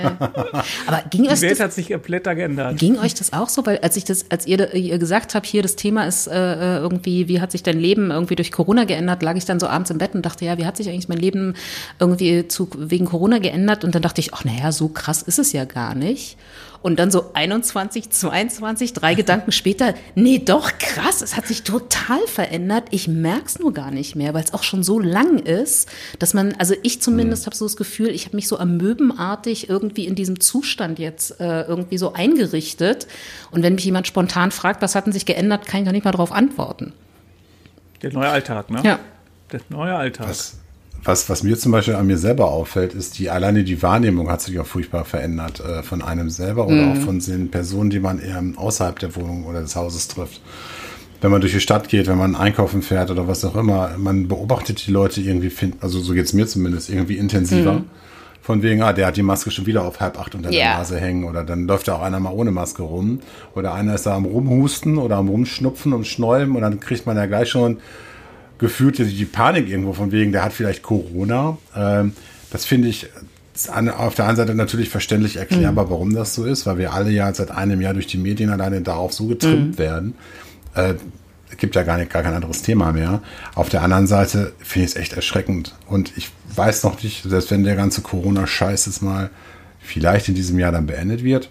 [0.86, 2.76] Aber ging euch Die Welt das hat sich komplett geändert.
[2.76, 3.64] Ging euch das auch so?
[3.64, 7.28] Weil als ich das, als ihr, ihr gesagt habt, hier das Thema ist äh, irgendwie,
[7.28, 9.98] wie hat sich dein Leben irgendwie durch Corona geändert, lag ich dann so abends im
[9.98, 11.54] Bett und dachte, ja, wie hat sich eigentlich mein Leben
[12.00, 13.84] irgendwie zu, wegen Corona geändert?
[13.84, 16.36] Und dann dachte ich, ach naja, so krass ist es ja gar nicht.
[16.82, 22.26] Und dann so 21, 22, drei Gedanken später, nee, doch krass, es hat sich total
[22.26, 22.84] verändert.
[22.90, 26.54] Ich merk's nur gar nicht mehr, weil es auch schon so lang ist, dass man,
[26.58, 30.40] also ich zumindest habe so das Gefühl, ich habe mich so amöbenartig irgendwie in diesem
[30.40, 33.06] Zustand jetzt äh, irgendwie so eingerichtet.
[33.50, 36.04] Und wenn mich jemand spontan fragt, was hat denn sich geändert, kann ich noch nicht
[36.04, 36.94] mal darauf antworten.
[38.02, 38.80] Der neue Alltag, ne?
[38.82, 38.98] Ja.
[39.52, 40.30] Der neue Alltag.
[40.30, 40.58] Was,
[41.04, 44.42] was, was mir zum Beispiel an mir selber auffällt, ist die alleine die Wahrnehmung hat
[44.42, 48.20] sich auch furchtbar verändert äh, von einem selber oder auch von den Personen, die man
[48.20, 50.40] eher außerhalb der Wohnung oder des Hauses trifft.
[51.22, 54.28] Wenn man durch die Stadt geht, wenn man einkaufen fährt oder was auch immer, man
[54.28, 57.82] beobachtet die Leute irgendwie, find, also so geht's mir zumindest, irgendwie intensiver.
[58.42, 60.78] Von wegen, ah, der hat die Maske schon wieder auf halb acht unter der Ja.
[60.78, 63.20] Nase hängen oder dann läuft da auch einer mal ohne Maske rum
[63.54, 67.18] oder einer ist da am rumhusten oder am rumschnupfen und schnollen und dann kriegt man
[67.18, 67.78] ja gleich schon
[68.60, 71.58] gefühlt die, die Panik irgendwo von wegen, der hat vielleicht Corona.
[71.74, 72.12] Ähm,
[72.50, 73.08] das finde ich
[73.68, 77.10] an, auf der einen Seite natürlich verständlich erklärbar, warum das so ist, weil wir alle
[77.10, 80.14] ja seit einem Jahr durch die Medien alleine darauf so getrimmt werden.
[80.74, 80.94] Äh,
[81.50, 83.22] es gibt ja gar, nicht, gar kein anderes Thema mehr.
[83.54, 85.74] Auf der anderen Seite finde ich es echt erschreckend.
[85.88, 89.30] Und ich weiß noch nicht, selbst wenn der ganze Corona-Scheiß jetzt mal
[89.80, 91.50] vielleicht in diesem Jahr dann beendet wird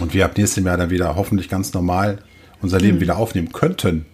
[0.00, 2.18] und wir ab nächstem Jahr dann wieder hoffentlich ganz normal
[2.62, 4.06] unser Leben wieder aufnehmen könnten,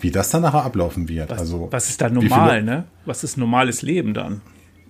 [0.00, 1.30] wie das dann nachher ablaufen wird.
[1.30, 2.84] was, also, was ist da normal, ne?
[3.04, 4.40] Was ist normales Leben dann?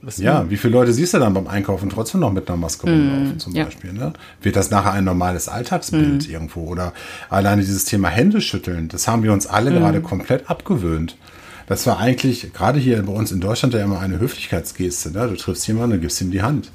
[0.02, 2.86] Was Ja, wie viele Leute siehst du dann beim Einkaufen trotzdem noch mit einer Maske
[2.88, 3.64] rumlaufen zum ja.
[3.64, 3.92] Beispiel?
[3.92, 4.12] Ne?
[4.42, 6.62] Wird das nachher ein normales Alltagsbild irgendwo?
[6.64, 6.92] Oder
[7.30, 11.16] alleine dieses Thema Händeschütteln, das haben wir uns alle gerade komplett abgewöhnt.
[11.66, 15.10] Das war eigentlich gerade hier bei uns in Deutschland ja immer eine Höflichkeitsgeste.
[15.10, 15.26] Ne?
[15.28, 16.70] Du triffst jemanden und gibst ihm die Hand.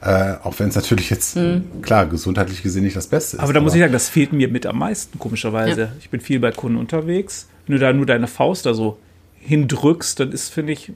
[0.00, 1.36] Äh, auch wenn es natürlich jetzt,
[1.82, 3.42] klar, gesundheitlich gesehen nicht das Beste ist.
[3.42, 5.80] Aber da muss ich sagen, das fehlt mir mit am meisten, komischerweise.
[5.80, 5.88] Ja.
[5.98, 7.48] Ich bin viel bei Kunden unterwegs.
[7.66, 8.98] Wenn du da nur deine Faust da so
[9.40, 10.92] hindrückst, dann ist, finde ich,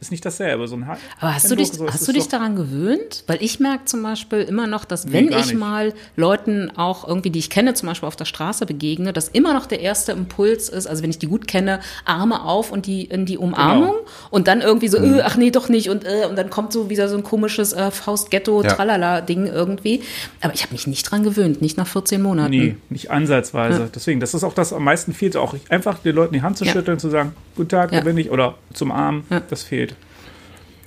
[0.00, 0.68] ist nicht dasselbe.
[0.68, 0.84] So ein
[1.20, 3.24] Aber hast du dich, so, hast du dich daran gewöhnt?
[3.26, 7.40] Weil ich merke zum Beispiel immer noch, dass wenn ich mal Leuten auch irgendwie, die
[7.40, 10.86] ich kenne, zum Beispiel auf der Straße begegne, dass immer noch der erste Impuls ist,
[10.86, 14.04] also wenn ich die gut kenne, Arme auf und die in die Umarmung Genau.
[14.30, 15.14] und dann irgendwie so, Mhm.
[15.18, 17.72] äh, ach nee, doch nicht und äh, und dann kommt so wieder so ein komisches
[17.72, 20.02] äh, Faust-Ghetto-Tralala-Ding irgendwie.
[20.40, 22.50] Aber ich habe mich nicht dran gewöhnt, nicht nach 14 Monaten.
[22.50, 23.90] Nee, nicht ansatzweise.
[23.94, 26.64] Deswegen, das ist auch das am meisten fehlt, auch einfach den Leuten die Hand zu
[26.64, 26.72] Ja.
[26.72, 28.00] schütteln, zu sagen, guten Tag, Ja.
[28.00, 28.30] wo bin ich?
[28.30, 29.40] Oder zum Arm, Ja.
[29.40, 29.94] das fehlt.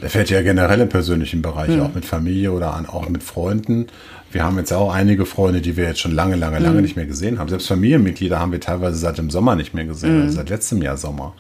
[0.02, 1.82] Der fällt ja generell im persönlichen Bereich, Mhm.
[1.82, 3.88] auch mit Familie oder an, auch mit Freunden.
[4.32, 6.66] Wir haben jetzt auch einige Freunde, die wir jetzt schon lange, lange, Mhm.
[6.66, 7.50] lange nicht mehr gesehen haben.
[7.50, 10.22] Selbst Familienmitglieder haben wir teilweise seit dem Sommer nicht mehr gesehen, Mhm.
[10.24, 11.34] also seit letztem Jahr Sommer.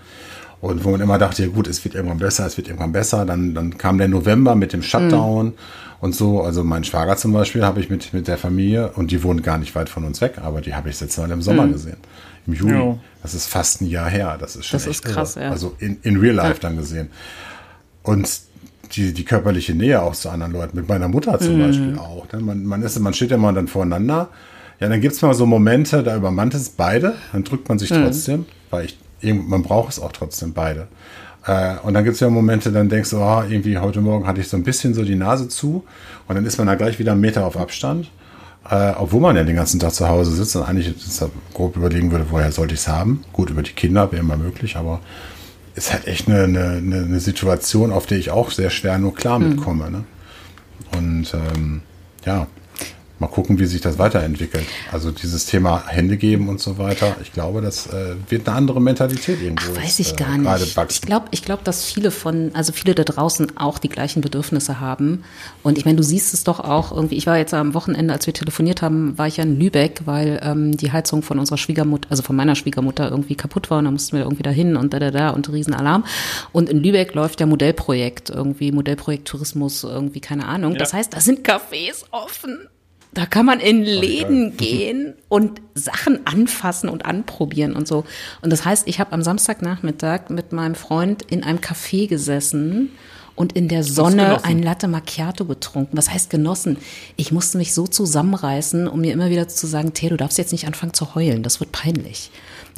[0.59, 3.25] Und wo man immer dachte, ja gut, es wird irgendwann besser, es wird irgendwann besser.
[3.25, 5.53] Dann, dann kam der November mit dem Shutdown Mhm.
[6.01, 6.41] und so.
[6.43, 9.57] Also mein Schwager zum Beispiel habe ich mit, mit der Familie, und die wohnen gar
[9.57, 11.97] nicht weit von uns weg, aber die habe ich jetzt mal im Sommer gesehen.
[12.45, 12.73] Im Juli.
[12.75, 12.97] Ja.
[13.23, 14.37] Das ist fast ein Jahr her.
[14.39, 15.45] Das ist schon Das echt ist krass, irre.
[15.45, 15.51] ja.
[15.51, 17.09] Also in, in real life dann gesehen.
[18.03, 18.29] Und
[18.95, 21.61] die, die körperliche Nähe auch zu anderen Leuten, mit meiner Mutter zum Mhm.
[21.67, 22.25] Beispiel auch.
[22.33, 22.39] Ne?
[22.39, 24.29] Man, man, ist, man steht ja mal dann voreinander.
[24.79, 28.03] Ja, dann gibt's mal so Momente, da übermannt es beide, dann drückt man sich Mhm.
[28.03, 28.87] trotzdem, weil
[29.21, 30.87] ich, man braucht es auch trotzdem beide.
[31.45, 34.47] Äh, und dann gibt's ja Momente, dann denkst du, ah, irgendwie heute Morgen hatte ich
[34.47, 35.83] so ein bisschen so die Nase zu
[36.27, 38.09] und dann ist man da gleich wieder einen Meter auf Abstand.
[38.69, 40.93] Äh, obwohl man ja den ganzen Tag zu Hause sitzt und eigentlich
[41.53, 43.23] grob überlegen würde, woher sollte ich es haben.
[43.33, 44.99] Gut, über die Kinder wäre immer möglich, aber
[45.75, 49.39] ist halt echt eine, eine, eine Situation, auf die ich auch sehr schwer nur klar
[49.39, 49.89] mitkomme.
[49.89, 50.03] Ne?
[50.97, 51.81] Und ähm,
[52.25, 52.47] ja,
[53.21, 54.65] mal gucken, wie sich das weiterentwickelt.
[54.91, 58.81] Also dieses Thema Hände geben und so weiter, ich glaube, das äh, wird eine andere
[58.81, 59.75] Mentalität irgendwo.
[59.75, 60.77] Weiß jetzt, ich äh, gar gerade nicht.
[60.89, 64.79] Ich glaube, ich glaub, dass viele von, also viele da draußen auch die gleichen Bedürfnisse
[64.79, 65.23] haben.
[65.61, 67.15] Und ich meine, du siehst es doch auch irgendwie.
[67.15, 70.39] Ich war jetzt am Wochenende, als wir telefoniert haben, war ich ja in Lübeck, weil
[70.43, 73.91] ähm, die Heizung von unserer Schwiegermutter, also von meiner Schwiegermutter irgendwie kaputt war und da
[73.91, 76.05] mussten wir irgendwie dahin und da, da, da und Riesenalarm.
[76.51, 80.75] Und in Lübeck läuft ja Modellprojekt, irgendwie Modellprojekt Tourismus, irgendwie, keine Ahnung.
[80.75, 82.67] Das heißt, da sind Cafés offen.
[83.13, 88.05] Da kann man in Läden gehen und Sachen anfassen und anprobieren und so.
[88.41, 92.91] Und das heißt, ich habe am Samstagnachmittag mit meinem Freund in einem Café gesessen
[93.35, 95.97] und in der Sonne ein Latte Macchiato getrunken.
[95.97, 96.77] Was heißt genossen?
[97.15, 100.51] Ich musste mich so zusammenreißen, um mir immer wieder zu sagen, Theo, du darfst jetzt
[100.51, 102.31] nicht anfangen zu heulen, das wird peinlich.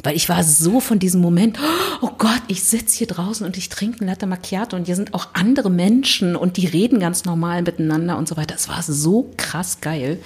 [0.04, 1.58] Weil ich war so von diesem Moment,
[2.02, 5.14] oh Gott, ich sitze hier draußen und ich trinke ein Latte Macchiato und hier sind
[5.14, 8.54] auch andere Menschen und die reden ganz normal miteinander und so weiter.
[8.54, 10.18] Es war so krass geil.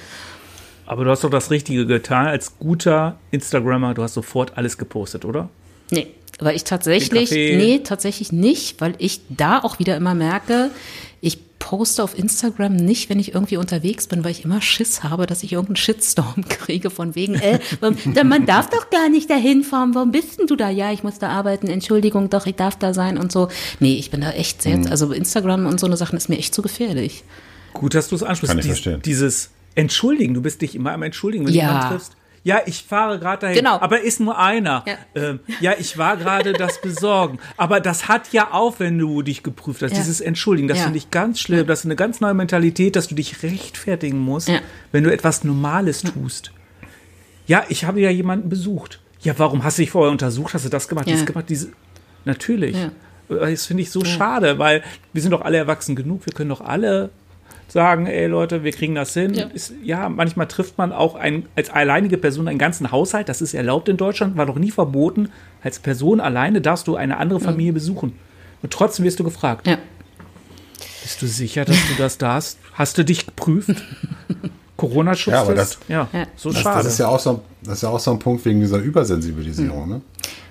[0.84, 3.94] Aber du hast doch das Richtige getan als guter Instagrammer.
[3.94, 5.48] Du hast sofort alles gepostet, oder?
[5.90, 6.08] Nee,
[6.40, 10.70] weil ich tatsächlich, nee, tatsächlich nicht, weil ich da auch wieder immer merke,
[11.58, 15.42] poste auf Instagram nicht, wenn ich irgendwie unterwegs bin, weil ich immer Schiss habe, dass
[15.42, 17.58] ich irgendeinen Shitstorm kriege von wegen, äh,
[18.24, 20.70] man darf doch gar nicht dahin fahren, warum bist denn du da?
[20.70, 23.48] Ja, ich muss da arbeiten, Entschuldigung, doch, ich darf da sein und so.
[23.80, 26.54] Nee, ich bin da echt sehr, also Instagram und so eine Sachen ist mir echt
[26.54, 27.24] zu gefährlich.
[27.74, 28.50] Gut, dass du es ansprichst.
[28.50, 29.02] Kann ich Dies- verstehen.
[29.04, 31.62] Dieses Entschuldigen, du bist dich immer am Entschuldigen, wenn Ja.
[31.66, 32.12] du jemanden triffst.
[32.44, 33.78] Ja, ich fahre gerade dahin, Genau.
[33.80, 34.84] aber ist nur einer.
[34.86, 34.94] Ja.
[35.14, 37.38] Ähm, ja, ich war gerade das besorgen.
[37.56, 39.98] Aber das hat ja auch, wenn du dich geprüft hast, Ja.
[39.98, 40.84] dieses Entschuldigen, das Ja.
[40.84, 41.66] finde ich ganz schlimm.
[41.66, 44.50] Das ist eine ganz neue Mentalität, dass du dich rechtfertigen musst,
[44.92, 46.52] wenn du etwas Normales tust.
[47.46, 49.00] Ja, ich habe ja jemanden besucht.
[49.20, 50.54] Ja, warum hast du dich vorher untersucht?
[50.54, 51.46] Hast du das gemacht, dieses gemacht?
[51.48, 51.68] Diese,
[52.24, 52.76] natürlich.
[52.76, 52.90] Ja.
[53.28, 56.24] Das finde ich so schade, weil wir sind doch alle erwachsen genug.
[56.24, 57.10] Wir können doch alle
[57.68, 59.34] sagen, ey Leute, wir kriegen das hin.
[59.34, 59.46] Ja.
[59.46, 63.28] Ist, ja manchmal trifft man auch ein, als alleinige Person einen ganzen Haushalt.
[63.28, 65.30] Das ist erlaubt in Deutschland, war doch nie verboten.
[65.62, 68.14] Als Person alleine darfst du eine andere Familie besuchen.
[68.62, 69.66] Und trotzdem wirst du gefragt.
[69.66, 69.78] Ja.
[71.02, 72.58] Bist du sicher, dass du das darfst?
[72.74, 73.82] Hast du dich geprüft?
[74.76, 75.32] Corona-Schutz?
[75.34, 76.26] Ja, aber das- ja, Ja.
[76.36, 76.84] so Das, schade.
[76.84, 79.88] das, ist ja auch so, das ist ja auch so ein Punkt wegen dieser Übersensibilisierung.
[79.88, 80.00] Ne?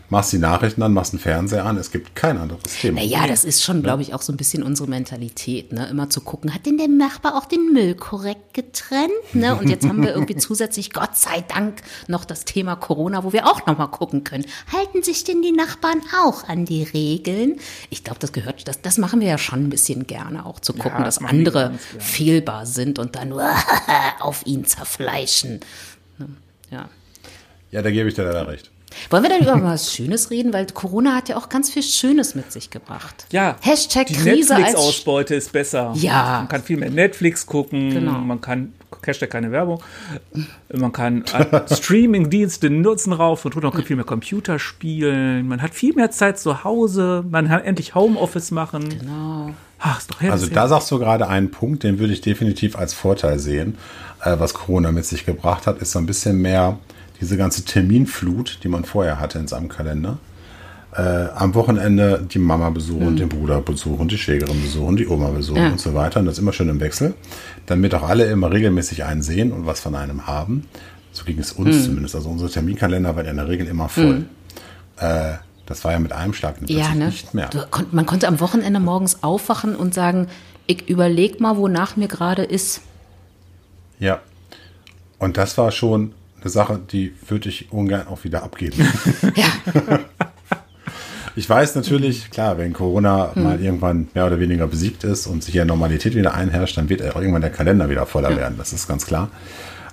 [0.09, 3.01] Machst die Nachrichten an, machst den Fernseher an, es gibt kein anderes Thema.
[3.01, 5.87] Naja, das ist schon, glaube ich, auch so ein bisschen unsere Mentalität, ne?
[5.89, 9.11] Immer zu gucken, hat denn der Nachbar auch den Müll korrekt getrennt?
[9.33, 9.53] Ne?
[9.57, 13.47] Und jetzt haben wir irgendwie zusätzlich, Gott sei Dank, noch das Thema Corona, wo wir
[13.47, 14.45] auch nochmal gucken können.
[14.71, 17.59] Halten sich denn die Nachbarn auch an die Regeln?
[17.89, 20.71] Ich glaube, das gehört, das, das machen wir ja schon ein bisschen gerne, auch zu
[20.71, 23.49] gucken, das dass andere fehlbar sind und dann nur
[24.19, 25.59] auf ihn zerfleischen.
[26.17, 26.29] Ne?
[26.71, 26.89] Ja.
[27.71, 28.71] Ja, da gebe ich dir leider recht.
[29.09, 30.53] Wollen wir dann über was Schönes reden?
[30.53, 33.25] Weil Corona hat ja auch ganz viel Schönes mit sich gebracht.
[33.31, 35.93] ja, Hashtag die Krise als Netflix-Ausbeute ist besser.
[35.95, 36.39] Ja.
[36.39, 37.91] Man kann viel mehr Netflix gucken.
[37.91, 38.13] Genau.
[38.13, 38.73] Man kann,
[39.05, 39.81] Hashtag keine Werbung.
[40.73, 41.23] Man kann
[41.71, 43.67] Streaming-Dienste nutzen rauf und runter.
[43.67, 45.47] Man kann viel mehr Computer spielen.
[45.47, 47.23] Man hat viel mehr Zeit zu Hause.
[47.29, 48.89] Man kann endlich Homeoffice machen.
[48.89, 49.51] Genau.
[49.79, 50.41] Ach, ist doch herrlich.
[50.41, 53.77] Also da sagst du gerade einen Punkt, den würde ich definitiv als Vorteil sehen,
[54.23, 56.79] äh, was Corona mit sich gebracht hat, ist so ein bisschen mehr
[57.21, 60.17] diese ganze Terminflut, die man vorher hatte in seinem Kalender.
[60.95, 65.61] äh, am Wochenende die Mama besuchen, den Bruder besuchen, die Schwägerin besuchen, die Oma besuchen
[65.61, 65.69] Ja.
[65.69, 66.21] und so weiter.
[66.21, 67.13] Und das immer schön im Wechsel,
[67.67, 70.65] damit auch alle immer regelmäßig einen sehen und was von einem haben.
[71.11, 72.15] So ging es uns zumindest.
[72.15, 74.25] Also unsere Terminkalender waren ja in der Regel immer voll.
[74.97, 75.33] Äh,
[75.67, 77.07] das war ja mit einem Schlag Ja, ne?
[77.07, 77.49] nicht mehr.
[77.91, 80.27] Man konnte am Wochenende morgens aufwachen und sagen,
[80.65, 82.81] ich überleg mal, wonach mir gerade ist.
[83.99, 84.21] Ja.
[85.19, 88.85] Und das war schon eine Sache, die würde ich ungern auch wieder abgeben.
[89.35, 89.99] Ja,
[91.35, 93.43] Ich weiß natürlich, klar, wenn Corona Hm.
[93.43, 97.03] mal irgendwann mehr oder weniger besiegt ist und sich ja Normalität wieder einherrscht, dann wird
[97.03, 98.55] auch irgendwann der Kalender wieder voller werden.
[98.57, 99.29] Das ist ganz klar.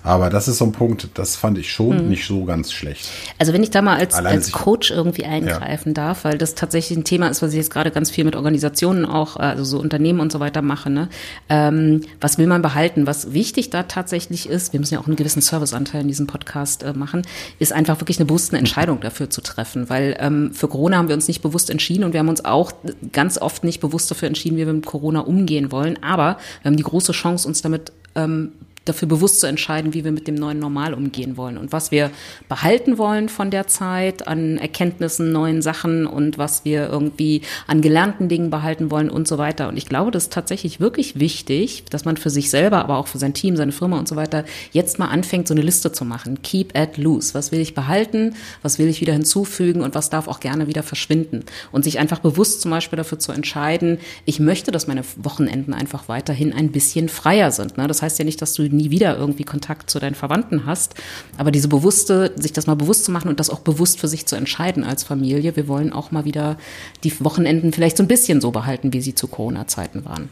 [0.05, 2.09] Aber das ist so ein Punkt, das fand ich schon Hm.
[2.09, 3.09] nicht so ganz schlecht.
[3.39, 7.03] Also wenn ich da mal als, als Coach irgendwie eingreifen darf, weil das tatsächlich ein
[7.03, 10.31] Thema ist, was ich jetzt gerade ganz viel mit Organisationen auch, also so Unternehmen und
[10.31, 10.91] so weiter mache.
[10.91, 11.09] Ne?
[11.49, 13.07] Ähm, was will man behalten?
[13.07, 16.83] Was wichtig da tatsächlich ist, wir müssen ja auch einen gewissen Serviceanteil in diesem Podcast
[16.83, 17.23] äh, machen,
[17.57, 19.89] ist einfach wirklich eine bewusste Entscheidung dafür zu treffen.
[19.89, 22.73] Weil ähm, für Corona haben wir uns nicht bewusst entschieden und wir haben uns auch
[23.11, 25.97] ganz oft nicht bewusst dafür entschieden, wie wir mit Corona umgehen wollen.
[26.03, 28.51] Aber wir haben die große Chance, uns damit ähm,
[28.85, 32.11] dafür bewusst zu entscheiden, wie wir mit dem neuen Normal umgehen wollen und was wir
[32.47, 38.29] behalten wollen von der Zeit an Erkenntnissen, neuen Sachen und was wir irgendwie an gelernten
[38.29, 39.67] Dingen behalten wollen und so weiter.
[39.67, 43.07] Und ich glaube, das ist tatsächlich wirklich wichtig, dass man für sich selber, aber auch
[43.07, 46.05] für sein Team, seine Firma und so weiter jetzt mal anfängt, so eine Liste zu
[46.05, 46.41] machen.
[46.43, 47.33] Keep at loose.
[47.33, 48.35] Was will ich behalten?
[48.61, 49.81] Was will ich wieder hinzufügen?
[49.81, 51.43] Und was darf auch gerne wieder verschwinden?
[51.71, 56.07] Und sich einfach bewusst zum Beispiel dafür zu entscheiden, ich möchte, dass meine Wochenenden einfach
[56.07, 57.77] weiterhin ein bisschen freier sind.
[57.77, 57.87] Ne?
[57.87, 60.95] Das heißt ja nicht, dass du nie wieder irgendwie Kontakt zu deinen Verwandten hast,
[61.37, 64.25] aber diese bewusste, sich das mal bewusst zu machen und das auch bewusst für sich
[64.25, 65.55] zu entscheiden als Familie.
[65.55, 66.57] Wir wollen auch mal wieder
[67.03, 70.29] die Wochenenden vielleicht so ein bisschen so behalten, wie sie zu Corona-Zeiten waren.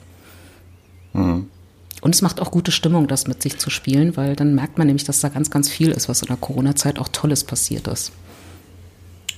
[2.04, 4.88] Und es macht auch gute Stimmung, das mit sich zu spielen, weil dann merkt man
[4.88, 8.12] nämlich, dass da ganz, ganz viel ist, was in der Corona-Zeit auch Tolles passiert ist.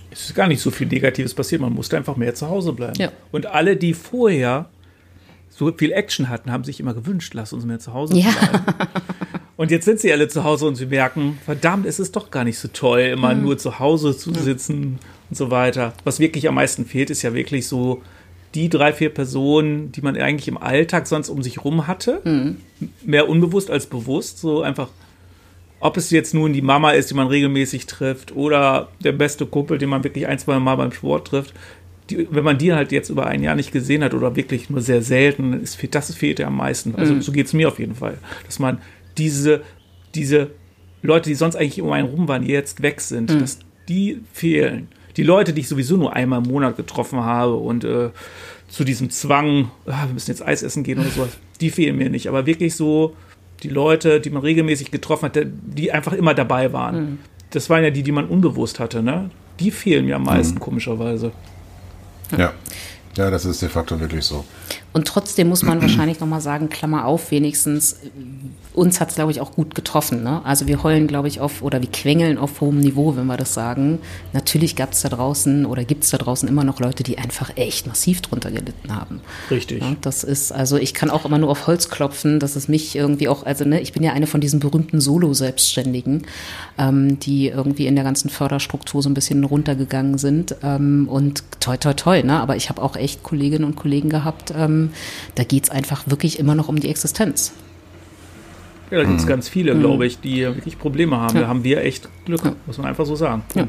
[0.09, 2.95] Es ist gar nicht so viel Negatives passiert, man musste einfach mehr zu Hause bleiben.
[2.97, 3.11] Ja.
[3.33, 4.69] Und alle, die vorher
[5.57, 8.29] so viel Action hatten, haben sich immer gewünscht, lass uns mehr zu Hause Ja.
[8.31, 8.63] bleiben.
[9.57, 12.43] Und jetzt sind sie alle zu Hause und sie merken, verdammt, es ist doch gar
[12.43, 13.43] nicht so toll, immer Mhm.
[13.43, 15.93] nur zu Hause zu sitzen und so weiter.
[16.03, 18.01] Was wirklich am meisten fehlt, ist ja wirklich so
[18.53, 22.19] die drei, vier Personen, die man eigentlich im Alltag sonst um sich rum hatte.
[22.25, 22.57] Mhm.
[23.05, 24.39] Mehr unbewusst als bewusst.
[24.39, 24.89] So einfach,
[25.79, 29.77] ob es jetzt nun die Mama ist, die man regelmäßig trifft, oder der beste Kumpel,
[29.77, 31.53] den man wirklich ein, zwei Mal beim Sport trifft.
[32.09, 34.81] Die, wenn man die halt jetzt über ein Jahr nicht gesehen hat oder wirklich nur
[34.81, 36.95] sehr selten, dann ist, das fehlt ja am meisten.
[36.95, 38.17] Also so geht es mir auf jeden Fall.
[38.45, 38.79] Dass man
[39.17, 39.63] diese,
[40.13, 40.51] diese
[41.01, 44.87] Leute, die sonst eigentlich um einen rum waren, jetzt weg sind, dass die fehlen.
[45.17, 48.09] Die Leute, die ich sowieso nur einmal im Monat getroffen habe und äh,
[48.67, 52.09] zu diesem Zwang, ah, wir müssen jetzt Eis essen gehen oder sowas, die fehlen mir
[52.09, 52.27] nicht.
[52.27, 53.15] Aber wirklich so
[53.63, 57.19] die Leute, die man regelmäßig getroffen hat, die einfach immer dabei waren.
[57.51, 59.29] Das waren ja die, die man unbewusst hatte, ne?
[59.59, 61.31] Die fehlen mir am meisten, komischerweise.
[62.37, 62.53] Ja.
[63.17, 64.43] Ja, das ist de facto wirklich so.
[64.91, 67.97] Und trotzdem muss man wahrscheinlich nochmal sagen, Klammer auf, wenigstens,
[68.75, 70.23] uns hat es, glaube ich, auch gut getroffen.
[70.23, 70.41] Ne?
[70.43, 73.53] Also wir heulen, glaube ich, auf, oder wir quengeln auf hohem Niveau, wenn wir das
[73.53, 73.99] sagen.
[74.33, 77.51] Natürlich gab es da draußen oder gibt es da draußen immer noch Leute, die einfach
[77.55, 79.21] echt massiv drunter gelitten haben.
[79.49, 79.81] Richtig.
[79.81, 82.95] Ja, das ist, also ich kann auch immer nur auf Holz klopfen, dass es mich
[82.95, 86.23] irgendwie auch, also ne, ich bin ja eine von diesen berühmten Solo-Selbstständigen,
[86.77, 90.55] ähm, die irgendwie in der ganzen Förderstruktur so ein bisschen runtergegangen sind.
[90.63, 92.39] Ähm, und toi, toi, toi, ne?
[92.39, 94.91] Aber ich habe auch echt Kolleginnen und Kollegen gehabt, ähm,
[95.35, 97.53] da geht's einfach wirklich immer noch um die Existenz.
[98.91, 101.39] Ja, da gibt es ganz viele, glaube ich, die wirklich Probleme haben.
[101.39, 103.43] Da haben wir echt Glück, muss man einfach so sagen.
[103.55, 103.67] Ja.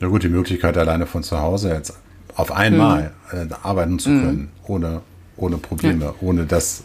[0.00, 1.94] Ja gut, die Möglichkeit alleine von zu Hause jetzt
[2.36, 5.02] auf einmal äh, arbeiten zu können, ohne,
[5.36, 6.82] ohne Probleme, ohne das,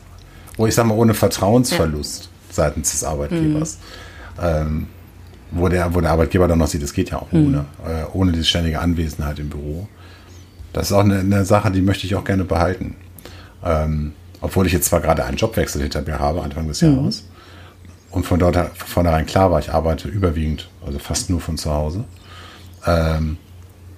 [0.58, 3.80] wo ich sag mal, ohne Vertrauensverlust seitens des Arbeitgebers.
[4.42, 4.88] Ähm,
[5.52, 8.32] wo, der, wo der Arbeitgeber dann noch sieht, es geht ja auch ohne, äh, ohne
[8.32, 9.88] die ständige Anwesenheit im Büro.
[10.74, 12.96] Das ist auch eine, eine Sache, die möchte ich auch gerne behalten.
[13.66, 17.26] Ähm, obwohl ich jetzt zwar gerade einen Jobwechsel hinter mir habe, Anfang des Jahres.
[18.12, 21.72] Und von dort von vornherein klar war, ich arbeite überwiegend, also fast nur von zu
[21.72, 22.06] Hause.
[22.86, 23.38] Ähm,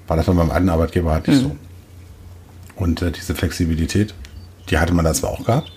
[0.08, 1.56] war das bei meinem alten Arbeitgeber halt nicht so.
[2.76, 4.14] Und äh, diese Flexibilität,
[4.70, 5.72] die hatte man da zwar auch gehabt,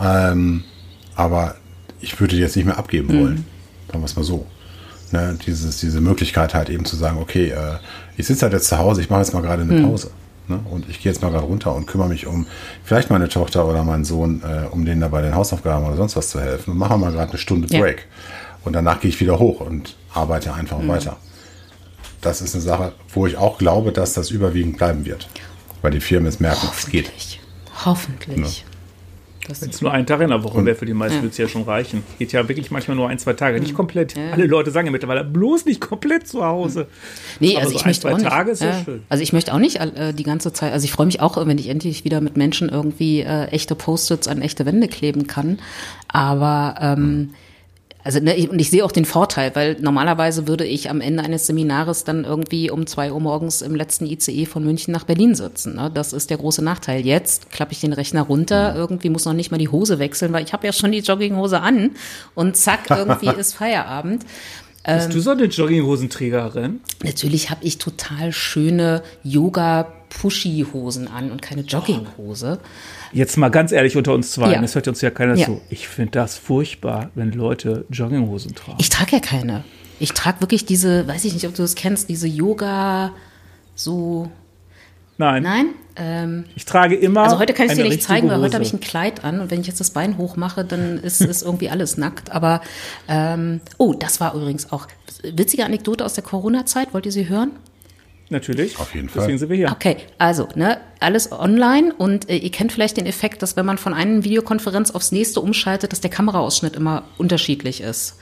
[0.00, 0.64] ähm,
[1.14, 1.56] aber
[2.00, 3.44] ich würde die jetzt nicht mehr abgeben wollen.
[3.88, 4.46] Sagen wir es mal so.
[5.12, 7.76] Ne, dieses, diese Möglichkeit halt eben zu sagen, okay, äh,
[8.16, 10.10] ich sitze halt jetzt zu Hause, ich mache jetzt mal gerade eine Pause.
[10.46, 12.46] Ne, und ich gehe jetzt mal gerade runter und kümmere mich um
[12.84, 16.28] vielleicht meine Tochter oder meinen Sohn, äh, um denen dabei den Hausaufgaben oder sonst was
[16.28, 16.72] zu helfen.
[16.72, 17.80] Und mache mal gerade eine Stunde Ja.
[17.80, 18.06] Break.
[18.62, 21.16] Und danach gehe ich wieder hoch und arbeite einfach weiter.
[22.20, 25.28] Das ist eine Sache, wo ich auch glaube, dass das überwiegend bleiben wird.
[25.82, 27.06] Weil die Firmen es merken, es geht.
[27.08, 27.40] Hoffentlich.
[27.84, 28.64] Hoffentlich.
[29.46, 31.36] Das Wenn es nur ein Tag in der Woche wäre, für die meisten würde es
[31.36, 32.02] ja schon reichen.
[32.18, 33.62] Geht ja wirklich manchmal nur ein, zwei Tage, Mhm.
[33.64, 34.14] nicht komplett.
[34.32, 36.86] Alle Leute sagen ja mittlerweile, bloß nicht komplett zu Hause.
[37.40, 38.28] Nee, Aber also so ich ein, möchte zwei auch nicht.
[38.28, 38.82] Tage ist ja ja.
[38.84, 39.02] schön.
[39.08, 40.72] Also ich möchte auch nicht äh, die ganze Zeit.
[40.72, 44.28] Also ich freue mich auch, wenn ich endlich wieder mit Menschen irgendwie äh, echte Post-its
[44.28, 45.58] an echte Wände kleben kann.
[46.08, 47.30] Aber ähm,
[48.04, 51.22] also ne, ich, und ich sehe auch den Vorteil, weil normalerweise würde ich am Ende
[51.22, 55.34] eines Seminares dann irgendwie um zwei Uhr morgens im letzten ICE von München nach Berlin
[55.34, 55.76] sitzen.
[55.76, 55.90] Ne?
[55.92, 57.04] Das ist der große Nachteil.
[57.04, 60.44] Jetzt klappe ich den Rechner runter, irgendwie muss noch nicht mal die Hose wechseln, weil
[60.44, 61.92] ich habe ja schon die Jogginghose an
[62.34, 64.24] und zack, irgendwie ist Feierabend.
[64.86, 66.80] Bist Ähm, du so eine Jogginghosenträgerin?
[67.02, 69.02] Natürlich habe ich total schöne
[70.24, 72.58] Yoga-Pushy-Hosen an und keine Jogginghose.
[73.12, 74.60] Jetzt mal ganz ehrlich unter uns zwei, Ja.
[74.60, 75.46] das hört uns ja keiner Ja.
[75.46, 75.60] zu.
[75.70, 78.78] Ich finde das furchtbar, wenn Leute Jogginghosen tragen.
[78.80, 79.64] Ich trage ja keine.
[80.00, 83.12] Ich trage wirklich diese, weiß ich nicht, ob du das kennst, diese Yoga,
[83.74, 84.30] so,
[85.16, 85.66] Nein, nein?
[85.94, 87.22] Ähm, ich trage immer.
[87.22, 89.38] also heute kann ich eine dir nicht zeigen, weil heute habe ich ein Kleid an
[89.38, 92.32] und wenn ich jetzt das Bein hochmache, dann ist, ist irgendwie alles nackt.
[92.32, 92.60] Aber,
[93.06, 94.88] ähm, oh, das war übrigens auch,
[95.22, 97.52] witzige Anekdote aus der Corona-Zeit, wollt ihr sie hören?
[98.34, 98.80] Natürlich.
[98.80, 99.22] Auf jeden Fall.
[99.22, 99.70] Deswegen sind wir hier.
[99.70, 103.78] Okay, also, ne, alles online und äh, ihr kennt vielleicht den Effekt, dass wenn man
[103.78, 108.18] von einer Videokonferenz aufs nächste umschaltet, dass der Kameraausschnitt immer unterschiedlich ist.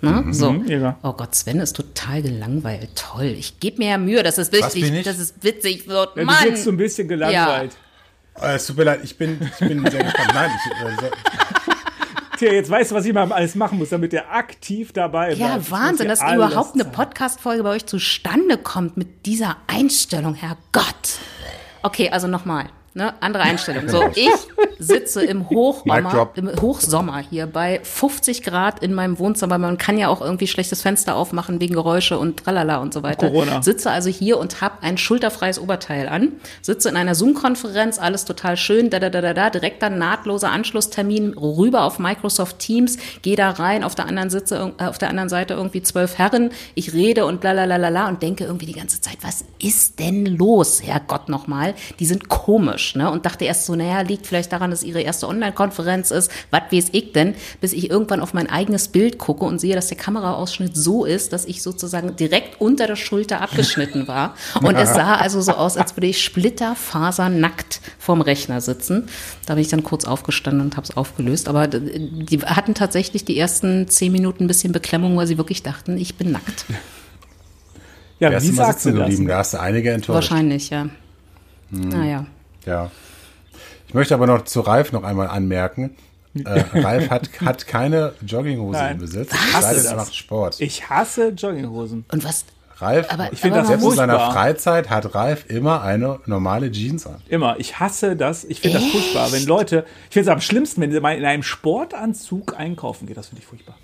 [0.00, 0.26] Ne?
[0.30, 0.52] so.
[0.68, 0.96] ja.
[1.02, 2.90] Oh Gott, Sven ist total gelangweilt.
[2.94, 3.34] Toll.
[3.36, 4.82] Ich gebe mir ja Mühe, das ist Was witzig.
[4.84, 5.04] bin ich?
[5.04, 5.84] Das ist witzig.
[5.88, 6.44] So, Ja, du Mann.
[6.44, 7.76] wirkst so ein bisschen gelangweilt.
[8.40, 10.30] Äh, es tut mir leid, ich bin, ich bin sehr gespannt.
[10.34, 11.65] Nein, ich, äh, so,
[12.36, 15.40] Tja, jetzt weißt du, was ich mal alles machen muss, damit er aktiv dabei bleibt.
[15.40, 16.84] Ja, muss Wahnsinn, dass überhaupt eine.
[16.84, 21.18] Podcast-Folge bei euch zustande kommt mit dieser Einstellung, Herrgott.
[21.82, 22.66] Okay, also nochmal.
[22.96, 23.90] Ne, andere Einstellung.
[23.90, 24.30] So, ich
[24.78, 25.84] sitze im drop.
[26.38, 29.58] im Hochsommer hier bei 50 Grad in meinem Wohnzimmer.
[29.58, 33.28] Man kann ja auch irgendwie schlechtes Fenster aufmachen wegen Geräusche und tralala und so weiter.
[33.28, 33.60] Corona.
[33.60, 36.32] Sitze also hier und habe ein schulterfreies Oberteil an.
[36.62, 39.50] Sitze in einer Zoom-Konferenz, alles total schön, da, da, da, da, da.
[39.50, 42.96] Direkt dann nahtloser Anschlusstermin rüber auf Microsoft Teams.
[43.20, 46.48] Gehe da rein, auf der anderen sitze, äh, auf der anderen Seite irgendwie zwölf Herren.
[46.74, 49.44] Ich rede und bla, bla, bla, bla, bla und denke irgendwie die ganze Zeit, was
[49.62, 50.82] ist denn los?
[50.82, 51.74] Herrgott nochmal.
[51.98, 53.10] Die sind komisch, ne?
[53.10, 56.30] Und dachte erst so, naja, liegt vielleicht daran, dass ihre erste Online-Konferenz ist.
[56.50, 57.34] Was weiß ich denn?
[57.60, 61.32] Bis ich irgendwann auf mein eigenes Bild gucke und sehe, dass der Kameraausschnitt so ist,
[61.32, 64.34] dass ich sozusagen direkt unter der Schulter abgeschnitten war.
[64.62, 69.08] Und es sah also so aus, als würde ich splitterfasernackt vorm Rechner sitzen.
[69.46, 71.48] Da bin ich dann kurz aufgestanden und habe es aufgelöst.
[71.48, 75.96] Aber die hatten tatsächlich die ersten zehn Minuten ein bisschen Beklemmung, weil sie wirklich dachten,
[75.98, 76.66] ich bin nackt.
[78.18, 79.08] Ja, wie sagst du sitzen das?
[79.08, 79.28] geblieben?
[79.28, 80.14] Da hast du einige enttäuscht.
[80.14, 80.88] Wahrscheinlich, ja.
[81.70, 82.26] Naja.
[82.66, 82.90] Ja.
[83.88, 85.96] Ich möchte aber noch zu Ralf noch einmal anmerken.
[86.44, 88.92] Äh, Ralf hat, hat keine Jogginghose Nein.
[88.96, 89.32] im Besitz.
[89.32, 89.94] Hasse das.
[89.96, 90.60] macht Sport.
[90.60, 92.04] Ich hasse Jogginghosen.
[92.12, 92.44] Und was?
[92.78, 94.32] Ralf, Aber- Ich finde das selbst in seiner.
[94.32, 97.22] Freizeit hat Ralf immer eine normale Jeans an.
[97.28, 97.56] Immer.
[97.58, 98.44] Ich hasse das.
[98.44, 99.32] Ich finde das furchtbar.
[99.32, 103.16] Wenn Leute, ich finde es am schlimmsten, wenn sie mal in einem Sportanzug einkaufen geht.
[103.16, 103.76] Das finde ich furchtbar.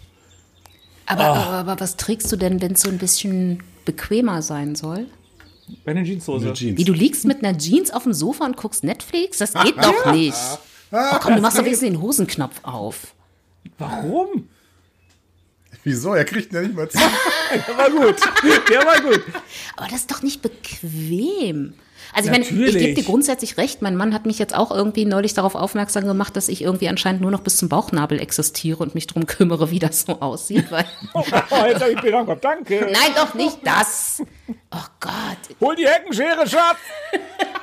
[1.07, 5.07] Aber, aber, aber was trägst du denn, wenn es so ein bisschen bequemer sein soll?
[5.85, 6.47] Bei einer Jeanshose.
[6.47, 6.79] Eine Jeans.
[6.79, 9.39] Wie, du liegst mit einer Jeans auf dem Sofa und guckst Netflix?
[9.39, 10.37] Das geht doch nicht.
[10.91, 13.15] Oh, komm, du machst doch wenigstens den Hosenknopf auf.
[13.79, 14.49] Warum?
[15.85, 16.15] Wieso?
[16.15, 16.99] Er kriegt ihn ja nicht mal zu.
[17.69, 18.17] Der war gut.
[18.71, 19.23] Der war gut.
[19.77, 21.75] Aber das ist doch nicht bequem.
[22.15, 22.79] Also ich meine, ich Natürlich.
[22.79, 23.81] gebe dir grundsätzlich recht.
[23.83, 27.23] Mein Mann hat mich jetzt auch irgendwie neulich darauf aufmerksam gemacht, dass ich irgendwie anscheinend
[27.23, 30.71] nur noch bis zum Bauchnabel existiere und mich drum kümmere, wie das so aussieht.
[30.71, 30.85] Weil,
[31.15, 31.25] Oh,
[31.67, 32.41] jetzt habe ich Kopf.
[32.41, 32.81] Danke.
[32.91, 34.23] nein, doch nicht das.
[34.71, 35.13] Oh Gott,
[35.61, 36.79] Hol die Heckenschere, Schatz.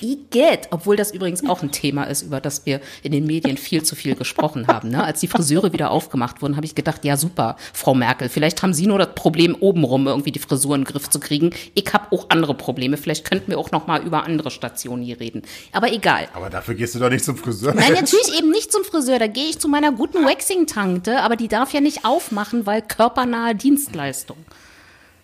[0.00, 0.68] Igitt.
[0.70, 3.94] Obwohl das übrigens auch ein Thema ist, über das wir in den Medien viel zu
[3.94, 4.90] viel gesprochen haben.
[4.90, 5.02] Ne?
[5.04, 8.74] Als die Friseure wieder aufgemacht wurden, habe ich gedacht, ja super, Frau Merkel, vielleicht haben
[8.74, 11.50] Sie nur das Problem, obenrum irgendwie die Frisur in den Griff zu kriegen.
[11.74, 12.96] Ich habe auch andere Probleme.
[12.96, 15.42] Vielleicht könnten wir auch noch mal über andere Stationen hier reden.
[15.72, 16.28] Aber egal.
[16.34, 17.74] Aber dafür gehst du doch nicht zum Friseur.
[17.74, 19.18] Nein, natürlich eben nicht zum Friseur.
[19.18, 23.54] Da gehe ich zu meiner guten Waxing-Tante, aber die darf ja nicht aufmachen, weil körpernahe
[23.54, 24.36] Dienstleistung.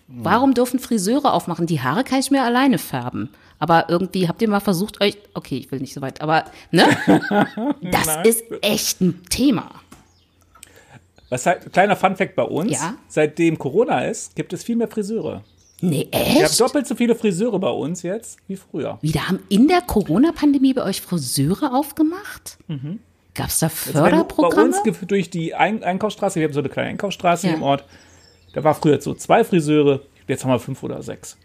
[0.08, 1.66] Warum dürfen Friseure aufmachen?
[1.66, 3.28] Die Haare kann ich mir alleine färben.
[3.58, 5.16] Aber irgendwie habt ihr mal versucht, euch.
[5.34, 6.84] Okay, ich will nicht so weit, aber ne?
[7.82, 9.70] Das ist echt ein Thema.
[11.30, 12.72] Was halt, kleiner Funfact bei uns.
[12.72, 12.94] Ja.
[13.08, 15.42] Seitdem Corona ist, gibt es viel mehr Friseure.
[15.80, 16.60] Nee, Wir haben echt?
[16.60, 18.98] doppelt so viele Friseure bei uns jetzt wie früher.
[19.00, 22.58] Wieder haben in der Corona-Pandemie bei euch Friseure aufgemacht?
[23.34, 24.64] Gab es da Also du bei Förderprogramme?
[24.82, 27.54] uns durch die Ein Einkaufsstraße, wir haben so eine kleine Einkaufsstraße Ja.
[27.54, 27.84] im Ort,
[28.54, 31.36] da war früher so zwei Friseure, jetzt haben wir fünf oder sechs.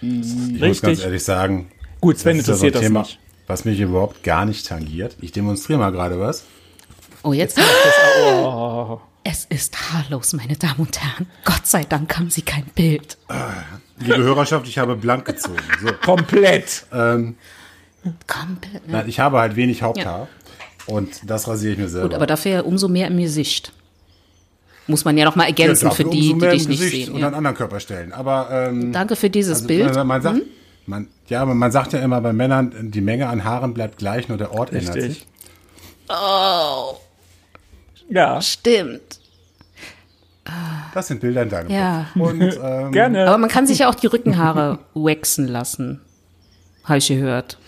[0.00, 1.04] Ich muss ganz Richtig.
[1.04, 1.70] ehrlich sagen,
[2.00, 3.18] Gut, Sven das ist ja so ein interessiert das Thema, nicht.
[3.46, 5.16] was mich überhaupt gar nicht tangiert.
[5.20, 6.44] Ich demonstriere mal gerade was.
[7.22, 7.58] oh, jetzt.
[8.24, 11.26] Oh, Es ist haarlos, meine Damen und Herren.
[11.44, 13.18] Gott sei Dank haben Sie kein Bild.
[13.98, 15.56] Liebe Hörerschaft, ich habe blank gezogen.
[15.82, 15.92] So.
[15.94, 16.86] komplett.
[16.90, 18.92] Komplett, ne?
[18.92, 20.28] Nein, ich habe halt wenig Haupthaar.
[20.86, 22.08] Und das rasiere ich mir selber.
[22.08, 23.72] Gut, aber dafür ja umso mehr im Gesicht.
[24.88, 27.12] Muss man ja noch mal ergänzen für dafür die, die dich nicht sehen.
[27.14, 27.28] Und Ja.
[27.28, 28.12] an anderen Körperstellen.
[28.12, 29.94] Aber ähm, Danke für dieses also, Bild.
[29.94, 30.42] Man, man sagt, Hm?
[30.86, 34.28] man, ja, aber man sagt ja immer bei Männern, die Menge an Haaren bleibt gleich,
[34.28, 35.02] nur der Ort ändert sich.
[35.04, 35.26] Richtig.
[36.08, 36.94] Oh,
[38.08, 39.20] Ja, stimmt.
[40.94, 42.06] Das sind Bilder in deinem Ja.
[42.14, 42.22] Kopf.
[42.30, 43.26] Und ähm, gerne.
[43.26, 46.00] Aber man kann sich ja auch die Rückenhaare waxen lassen.
[46.84, 47.58] Habe ich gehört.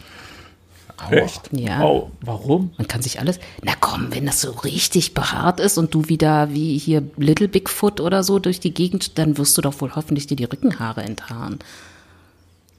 [1.11, 1.51] Echt?
[1.53, 1.85] Ja.
[1.85, 2.73] Oh, warum?
[2.77, 3.39] Man kann sich alles.
[3.63, 8.01] Na komm, wenn das so richtig behaart ist und du wieder wie hier Little Bigfoot
[8.01, 11.59] oder so durch die Gegend, dann wirst du doch wohl hoffentlich dir die Rückenhaare enthaaren.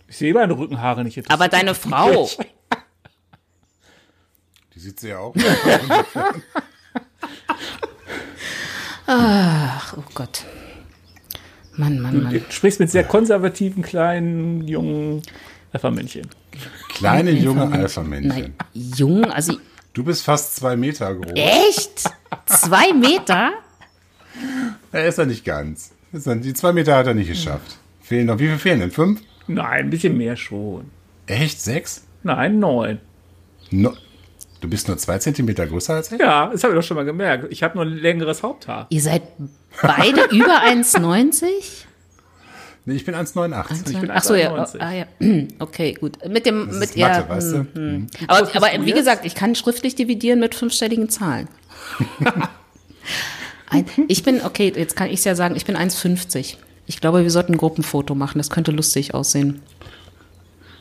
[0.07, 1.32] Ich sehe meine Rückenhaare nicht.
[1.32, 2.30] Aber deine Frau.
[4.76, 5.36] die sieht sie ja auch.
[9.07, 10.45] Ach, oh Gott.
[11.76, 12.34] Mann, Mann, Mann.
[12.34, 15.24] Du sprichst mit sehr konservativen, kleinen, jungen
[15.72, 16.30] Pfeffermännchen.
[17.00, 18.54] Kleine junge Nein, Alpha-Männchen.
[18.74, 19.54] jung, also
[19.93, 21.34] Du bist fast zwei Meter groß.
[21.36, 22.04] echt?
[22.45, 23.52] Zwei Meter?
[24.91, 25.91] Er ist ja nicht ganz.
[26.14, 27.78] Er- Die zwei Meter hat er nicht geschafft.
[28.02, 28.91] Fehlen noch, wie viel fehlen denn?
[28.91, 29.22] Fünf?
[29.47, 30.86] Nein, ein bisschen mehr schon.
[31.26, 31.60] Echt?
[31.62, 32.04] Sechs?
[32.24, 33.00] Nein, neun.
[33.72, 33.93] No.
[34.62, 36.20] Du bist nur zwei Zentimeter größer als ich?
[36.20, 37.45] Ja, das habe ich doch schon mal gemerkt.
[37.50, 38.88] Ich habe nur ein längeres Haupthaar.
[38.89, 39.24] Ihr seid
[39.82, 41.45] beide über 1,90?
[42.86, 43.91] Nee, ich bin 1,89.
[43.91, 44.53] Ich bin Ach so, ja.
[44.53, 44.80] 1,91.
[44.80, 45.05] Ah, ja.
[45.59, 46.17] Okay, gut.
[46.27, 47.09] Mit dem, Das mit, ja.
[47.09, 47.65] Mathe, weißt du?
[47.73, 48.07] hm.
[48.27, 48.97] Aber, bist aber du wie jetzt?
[48.97, 51.47] gesagt, ich kann schriftlich dividieren mit fünfstelligen Zahlen.
[53.69, 56.55] Ein, ich bin, okay, jetzt kann ich es ja sagen, ich bin 1,50.
[56.88, 58.39] Ich glaube, wir sollten ein Gruppenfoto machen.
[58.39, 59.61] Das könnte lustig aussehen.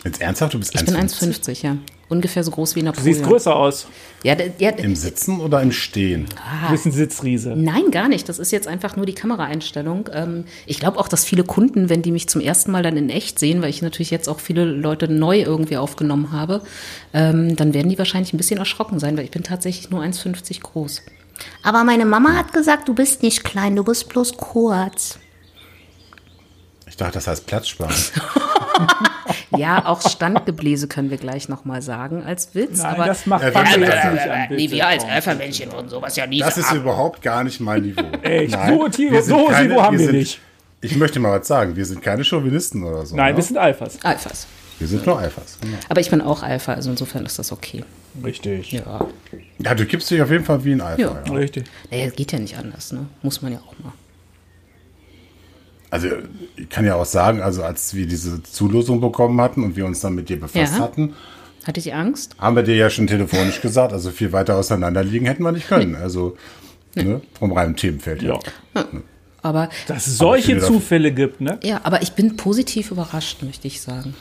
[0.04, 0.54] Jetzt ernsthaft?
[0.54, 1.40] Du bist Ich bin 1,50?
[1.42, 1.76] 1,50, ja.
[2.08, 3.14] Ungefähr so groß wie Du Napoleon.
[3.14, 3.86] siehst größer aus.
[4.22, 6.26] Ja, ja, Im Sitzen oder im Stehen?
[6.64, 7.50] Du bist ein Sitzriese.
[7.54, 8.28] Nein, gar nicht.
[8.30, 10.08] Das ist jetzt einfach nur die Kameraeinstellung.
[10.14, 13.10] Ähm, ich glaube auch, dass viele Kunden, wenn die mich zum ersten Mal dann in
[13.10, 16.62] echt sehen, weil ich natürlich jetzt auch viele Leute neu irgendwie aufgenommen habe,
[17.12, 20.62] ähm, dann werden die wahrscheinlich ein bisschen erschrocken sein, weil ich bin tatsächlich nur 1,50
[20.62, 21.02] groß.
[21.62, 25.18] Aber meine Mama hat gesagt, du bist nicht klein, du bist bloß kurz.
[26.98, 27.94] Ich dachte, das heißt Platzsparren.
[29.56, 32.78] Ja, auch Standgebläse können wir gleich nochmal sagen als Witz.
[32.78, 35.04] Nein, aber das macht Ja, jetzt nicht an nee, wir als.
[35.04, 36.80] Alpha-Männchen würden sowas ja nie Das ist sagen.
[36.80, 38.02] überhaupt gar nicht mein Niveau.
[38.22, 38.52] Echt?
[38.52, 40.40] Nein, So sind so hohes Niveau haben wir sind, nicht.
[40.80, 41.76] Ich möchte mal was sagen.
[41.76, 43.16] Wir sind keine Chauvinisten oder so.
[43.16, 43.36] Nein, ne?
[43.36, 43.98] wir sind Alphas.
[44.02, 44.46] Alphas.
[44.78, 45.58] wir sind nur Alphas.
[45.60, 45.78] Genau.
[45.88, 47.84] Aber ich bin auch Alpha, also insofern ist das okay.
[48.24, 48.72] Richtig.
[48.72, 49.06] Ja.
[49.58, 51.00] Ja, du gibst dich auf jeden Fall wie ein Alpha.
[51.00, 51.22] Ja.
[51.26, 51.32] Ja.
[51.32, 51.64] Richtig.
[51.90, 53.06] Naja, geht ja nicht anders, ne?
[53.22, 53.92] Muss man ja auch mal.
[55.90, 56.08] Also
[56.56, 60.00] ich kann ja auch sagen, also als wir diese Zulosung bekommen hatten und wir uns
[60.00, 60.80] dann mit dir befasst Ja.
[60.80, 61.14] hatten,
[61.66, 62.34] Hatte ich Angst?
[62.38, 65.66] haben wir dir ja schon telefonisch gesagt, also viel weiter auseinander liegen hätten wir nicht
[65.68, 65.94] können.
[65.96, 66.36] Also
[66.94, 68.38] ne, vom reinen Themenfeld her.
[68.74, 68.84] Ja.
[69.40, 71.58] Aber Dass es solche das- Zufälle gibt, ne?
[71.62, 74.14] ja, aber ich bin positiv überrascht, möchte ich sagen.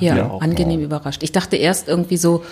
[0.00, 0.42] Ja, auch.
[0.42, 1.22] angenehm überrascht.
[1.22, 2.44] Ich dachte erst irgendwie so,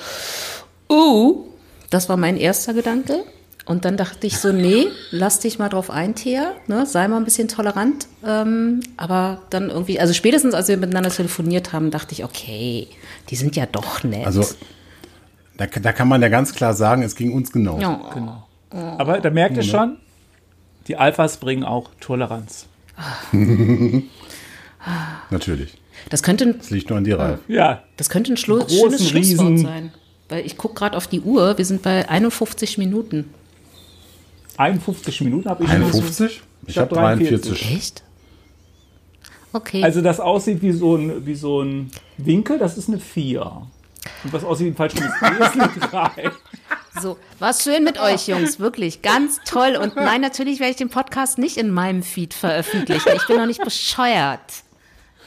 [0.90, 1.44] uh,
[1.90, 3.24] das war mein erster Gedanke.
[3.64, 7.18] Und dann dachte ich so, nee, lass dich mal drauf ein, Thea, ne, sei mal
[7.18, 8.08] ein bisschen tolerant.
[8.26, 12.88] Ähm, aber dann irgendwie, also spätestens als wir miteinander telefoniert haben, dachte ich, okay,
[13.30, 14.26] die sind ja doch nett.
[14.26, 14.44] Also
[15.56, 17.78] da, da kann man ja ganz klar sagen, es ging uns genau.
[17.78, 18.10] ja.
[18.14, 18.48] Genau.
[18.98, 19.98] Aber da merkt ihr schon,
[20.88, 22.66] die Alphas bringen auch Toleranz.
[25.30, 25.74] Natürlich.
[26.10, 27.40] Das könnte ein Es liegt nur an dir, Ralf.
[27.48, 29.14] Ja, Das könnte ein Schlu schönes Schlusswort
[29.50, 29.58] Riesen.
[29.58, 29.92] sein.
[30.28, 33.32] Weil ich gucke gerade auf die Uhr, wir sind bei 51 Minuten.
[34.62, 35.70] 51 Minuten habe ich.
[35.70, 36.42] 51?
[36.66, 37.72] Ich Ich hab habe 43.
[37.74, 38.02] Echt?
[39.52, 39.82] Okay.
[39.82, 43.42] Also das aussieht wie so ein, wie so ein Winkel, das ist eine 4.
[44.24, 45.70] Und was aussieht wie ein Fallschirm ist, ist eine
[46.14, 46.30] 3.
[47.00, 49.02] so, war schön mit euch, Jungs, wirklich.
[49.02, 49.76] Ganz toll.
[49.80, 53.10] Und nein, natürlich werde ich den Podcast nicht in meinem Feed veröffentlichen.
[53.14, 54.40] Ich bin noch nicht bescheuert.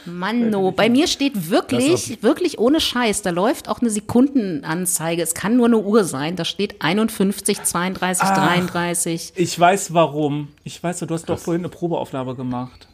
[0.06, 0.72] Mann, no.
[0.72, 5.22] Bei mir steht wirklich, wirklich ohne Scheiß, da läuft auch eine Sekundenanzeige.
[5.22, 6.36] Es kann nur eine Uhr sein.
[6.36, 9.34] Da steht 51, 32, 33.
[9.36, 10.50] Ich weiß warum.
[10.64, 12.88] Ich weiß, du hast doch vorhin eine Probeaufnahme gemacht.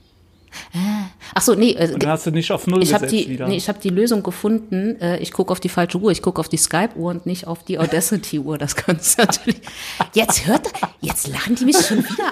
[1.33, 3.29] Ach so, nee, äh, Und dann hast du nicht auf Null Ich habe gesetzt die,
[3.31, 3.47] wieder.
[3.47, 4.99] nee, ich hab die Lösung gefunden.
[5.01, 6.11] Äh, Ich gucke auf die falsche Uhr.
[6.11, 8.57] Ich gucke auf die Skype-Uhr und nicht auf die Audacity-Uhr.
[8.57, 9.61] Das kannst du natürlich.
[10.13, 10.67] Jetzt hört,
[11.01, 12.31] jetzt lachen die mich schon wieder.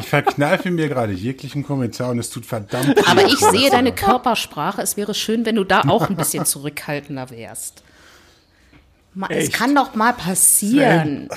[0.00, 3.26] Ich verkneife mir gerade jeglichen Kommentar und es tut verdammt Aber weh.
[3.26, 4.80] ich sehe deine Körpersprache.
[4.82, 7.82] Es wäre schön, wenn du da auch ein bisschen zurückhaltender wärst.
[9.14, 9.52] Ma- Es Echt?
[9.54, 11.28] kann doch mal passieren.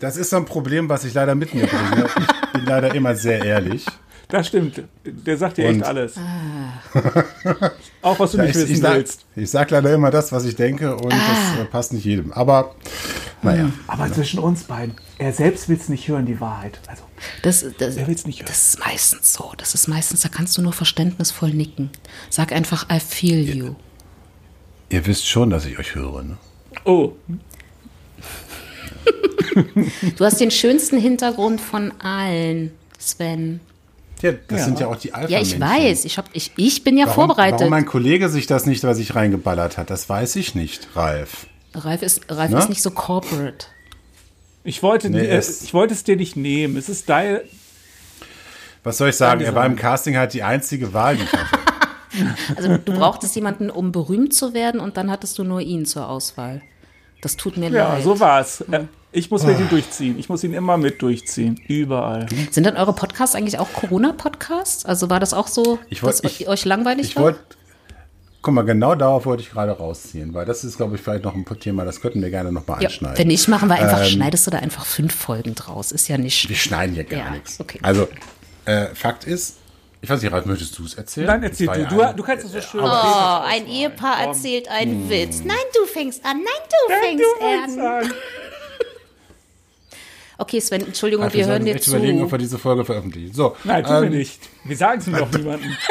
[0.00, 2.06] Das ist so ein Problem, was ich leider mit mir bringe.
[2.46, 3.84] Ich bin leider immer sehr ehrlich.
[4.28, 4.82] Das stimmt.
[5.04, 6.14] Der sagt dir Und- echt alles.
[8.02, 9.24] Auch was du nicht ich, wissen ich, sag, willst.
[9.36, 12.32] ich sag leider immer das, was ich denke und das äh, passt nicht jedem.
[12.32, 12.74] Aber
[13.42, 16.80] naja, Aber zwischen uns beiden, er selbst will es nicht hören, die Wahrheit.
[16.88, 17.02] Also,
[17.42, 18.48] Das, das, Wer will's nicht hören?
[18.48, 19.52] das ist meistens so.
[19.58, 21.90] Das ist meistens, da kannst du nur verständnisvoll nicken.
[22.28, 23.74] Sag einfach, I feel you.
[24.88, 26.36] Ihr wisst schon, dass ich euch höre, ne?
[26.84, 27.12] Oh,
[30.16, 33.60] Du hast den schönsten Hintergrund von allen, Sven.
[34.22, 34.64] Ja, das Ja.
[34.64, 36.04] sind ja auch die alpha Ja, ich weiß.
[36.06, 37.60] Ich, hab, ich, ich bin ja Warum, vorbereitet.
[37.60, 41.46] warum mein Kollege sich das nicht bei sich reingeballert hat, das weiß ich nicht, Ralf.
[41.74, 42.58] Ralf ist, Ralf Ne?
[42.58, 43.66] ist nicht so corporate.
[44.64, 46.76] ich wollte, Nee, äh, es- ich wollte es dir nicht nehmen.
[46.76, 47.40] Es ist dein.
[48.82, 49.40] Was soll ich sagen?
[49.42, 49.76] Er war im.
[49.76, 51.58] Casting halt die einzige Wahl, die ich hatte.
[52.56, 56.08] Also du brauchtest jemanden, um berühmt zu werden und dann hattest du nur ihn zur
[56.08, 56.62] Auswahl.
[57.20, 58.04] Das tut mir Ja, leid.
[58.04, 58.62] so war's.
[58.62, 60.18] Äh, Ich muss mit ihm durchziehen.
[60.18, 61.58] Ich muss ihn immer mit durchziehen.
[61.68, 62.26] Überall.
[62.50, 64.84] Sind denn eure Podcasts eigentlich auch Corona-Podcasts?
[64.84, 67.22] Also war das auch so, Ich wollt- dass ich- euch langweilig Ich war?
[67.24, 67.40] wollte,
[68.42, 71.34] guck mal, genau darauf wollte ich gerade rausziehen, weil das ist, glaube ich, vielleicht noch
[71.34, 73.16] ein Thema, das könnten wir gerne nochmal ja, anschneiden.
[73.18, 75.92] wenn nicht, machen wir einfach, Ähm, schneidest du da einfach fünf Folgen draus.
[75.92, 76.48] Ist ja nicht.
[76.48, 77.58] Wir schneiden hier gar Ja, nichts.
[77.58, 77.78] okay.
[77.82, 78.08] Also,
[78.66, 79.56] äh, Fakt ist,
[80.02, 81.26] ich weiß nicht, Ralf, möchtest du es erzählen?
[81.28, 81.84] Nein, erzähl du.
[81.86, 82.80] Du, du kannst es so schön.
[82.84, 85.40] Oh, ein Ehepaar erzählt einen Witz.
[85.42, 86.36] Nein, du fängst an.
[86.36, 88.12] Nein, du fängst an.
[90.38, 91.90] Okay, Sven, Entschuldigung, Ralf, wir hören sollten dir zu.
[91.96, 93.34] überlegen, ob wir diese Folge veröffentlichen.
[93.34, 94.40] So, Nein, tun ähm, wir nicht.
[94.64, 95.76] Wir sagen es nur noch niemandem.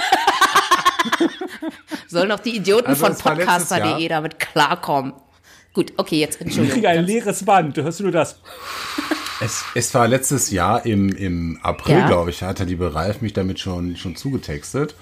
[2.08, 5.14] Sollen auch die Idioten Also von podcaster.de damit klarkommen.
[5.74, 6.74] Gut, okay, jetzt Ich Entschuldigung.
[6.76, 7.76] kriege ein leeres Band.
[7.78, 8.40] Hörst du nur das?
[9.42, 12.08] Es, es war letztes Jahr im, im April, Ja.
[12.08, 14.96] glaube ich, hat der liebe Ralf mich damit schon, schon zugetextet.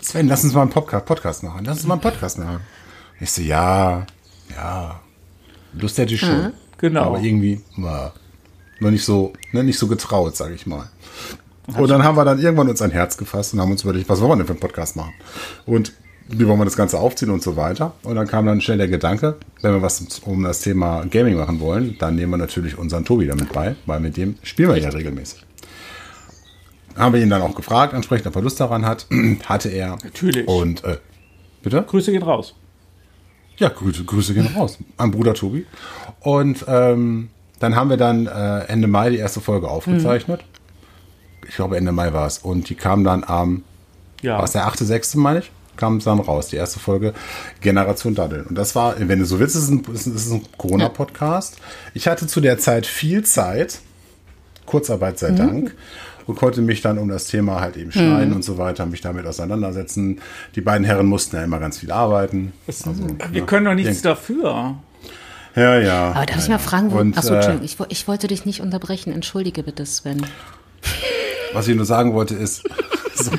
[0.00, 1.64] Sven, lass uns mal einen Podcast, Podcast machen.
[1.64, 2.60] Lass uns mal einen Podcast machen.
[3.20, 4.04] Ich so, ja,
[4.50, 5.00] ja.
[5.74, 6.52] Lust hätte ich schon.
[6.78, 7.02] Genau.
[7.04, 8.12] Aber irgendwie, na,
[8.82, 10.88] noch nicht so, ne, nicht so getraut, sage ich mal.
[11.78, 14.20] Und dann haben wir dann irgendwann uns ein Herz gefasst und haben uns überlegt, was
[14.20, 15.14] wollen wir denn für einen Podcast machen?
[15.64, 15.92] Und
[16.28, 17.94] wie wollen wir das Ganze aufziehen und so weiter.
[18.02, 21.60] Und dann kam dann schnell der Gedanke, wenn wir was um das Thema Gaming machen
[21.60, 24.88] wollen, dann nehmen wir natürlich unseren Tobi damit bei, weil mit dem spielen wir ja
[24.88, 25.44] regelmäßig.
[26.96, 29.06] Haben wir ihn dann auch gefragt, entsprechend, ob er Lust daran hat.
[29.46, 29.98] Hatte er.
[30.02, 30.46] Natürlich.
[30.46, 30.98] Und, äh,
[31.62, 31.82] bitte?
[31.82, 32.54] Grüße gehen raus.
[33.56, 35.66] Ja, Grüße, Grüße gehen raus an Bruder Tobi.
[36.20, 37.28] Und ähm,
[37.62, 40.42] dann haben wir dann äh, Ende Mai die erste Folge aufgezeichnet.
[41.48, 42.38] Ich glaube, Ende Mai war es.
[42.38, 43.62] Und die kam dann am,
[44.20, 44.40] Ja.
[44.40, 47.14] was der 8.6., meine ich, kam es dann raus, die erste Folge
[47.60, 48.46] Generation Daddeln.
[48.46, 51.56] Und das war, wenn du so willst, ist es ein, ist es ein Corona-Podcast.
[51.94, 53.80] Ich hatte zu der Zeit viel Zeit,
[54.66, 55.74] Kurzarbeit sei Dank,
[56.26, 59.26] und konnte mich dann um das Thema halt eben schneiden und so weiter, mich damit
[59.26, 60.20] auseinandersetzen.
[60.54, 62.52] Die beiden Herren mussten ja immer ganz viel arbeiten.
[62.68, 62.92] Also,
[63.32, 63.44] Wir ja.
[63.46, 64.76] können doch nichts dafür.
[65.54, 66.12] Ja, ja.
[66.12, 66.98] Aber darf ich ja, mal fragen, wo.
[66.98, 69.12] Und, achso, äh, Entschuldigung, ich, ich wollte dich nicht unterbrechen.
[69.12, 70.24] Entschuldige bitte, Sven.
[71.52, 72.62] Was ich nur sagen wollte ist,
[73.14, 73.30] so,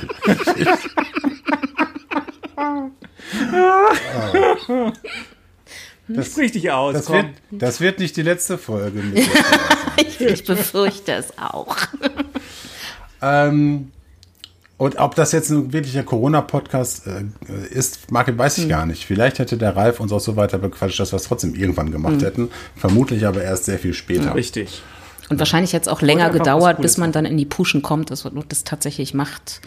[6.22, 6.94] Sprich dich aus.
[6.94, 7.16] das, komm.
[7.16, 9.02] wird, das wird nicht die letzte Folge.
[9.96, 11.78] Ich, ich befürchte es auch.
[13.22, 13.92] ähm,
[14.78, 17.24] und ob das jetzt ein wirklicher Corona-Podcast äh,
[17.74, 18.64] ist, Marke, weiß Hm.
[18.64, 19.06] ich gar nicht.
[19.06, 22.16] Vielleicht hätte der Ralf uns auch so weiter bequatscht, dass wir es trotzdem irgendwann gemacht
[22.16, 22.22] Hm.
[22.22, 22.50] hätten.
[22.76, 24.36] Vermutlich aber erst sehr viel später.
[24.36, 24.82] Richtig.
[25.30, 28.44] Und wahrscheinlich jetzt auch länger gedauert, bis man dann in die Puschen kommt, dass man
[28.50, 29.62] das tatsächlich macht.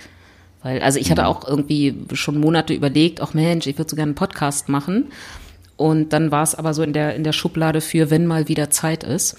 [0.62, 1.28] Weil, also ich hatte Mhm.
[1.28, 5.06] auch irgendwie schon Monate überlegt, ach Mensch, ich würde so gerne einen Podcast machen.
[5.76, 8.70] Und dann war es aber so in der, in der Schublade für, wenn mal wieder
[8.70, 9.36] Zeit ist.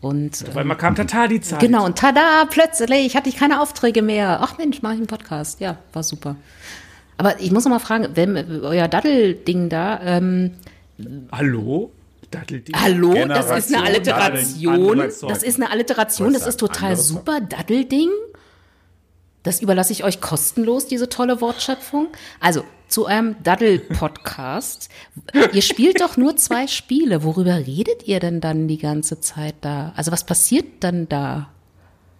[0.00, 1.60] Und Weil man kam total die Zeit.
[1.60, 4.40] Genau, und tada, plötzlich hatte ich keine Aufträge mehr.
[4.42, 5.60] Ach Mensch, mache ich einen Podcast.
[5.60, 6.36] Ja, war super.
[7.16, 10.52] Aber ich muss noch mal fragen, wenn euer Daddel-Ding da, ähm,
[11.32, 11.92] Hallo?
[12.30, 12.74] Dattelding.
[12.74, 14.98] hallo, das ist eine Alliteration.
[14.98, 17.40] Das ist eine Alliteration, das ist total super.
[17.40, 18.10] Daddel-Ding.
[19.42, 22.08] Das überlasse ich euch kostenlos, diese tolle Wortschöpfung.
[22.40, 24.88] Also, zu eurem Daddel-Podcast.
[25.52, 27.22] ihr spielt doch nur zwei Spiele.
[27.22, 29.92] Worüber redet ihr denn dann die ganze Zeit da?
[29.96, 31.48] Also, was passiert dann da?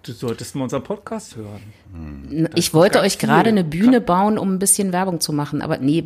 [0.02, 2.52] Du solltest mal unseren Podcast hören.
[2.54, 6.04] Ich wollte euch gerade eine Bühne bauen, um ein bisschen Werbung zu machen, aber nee,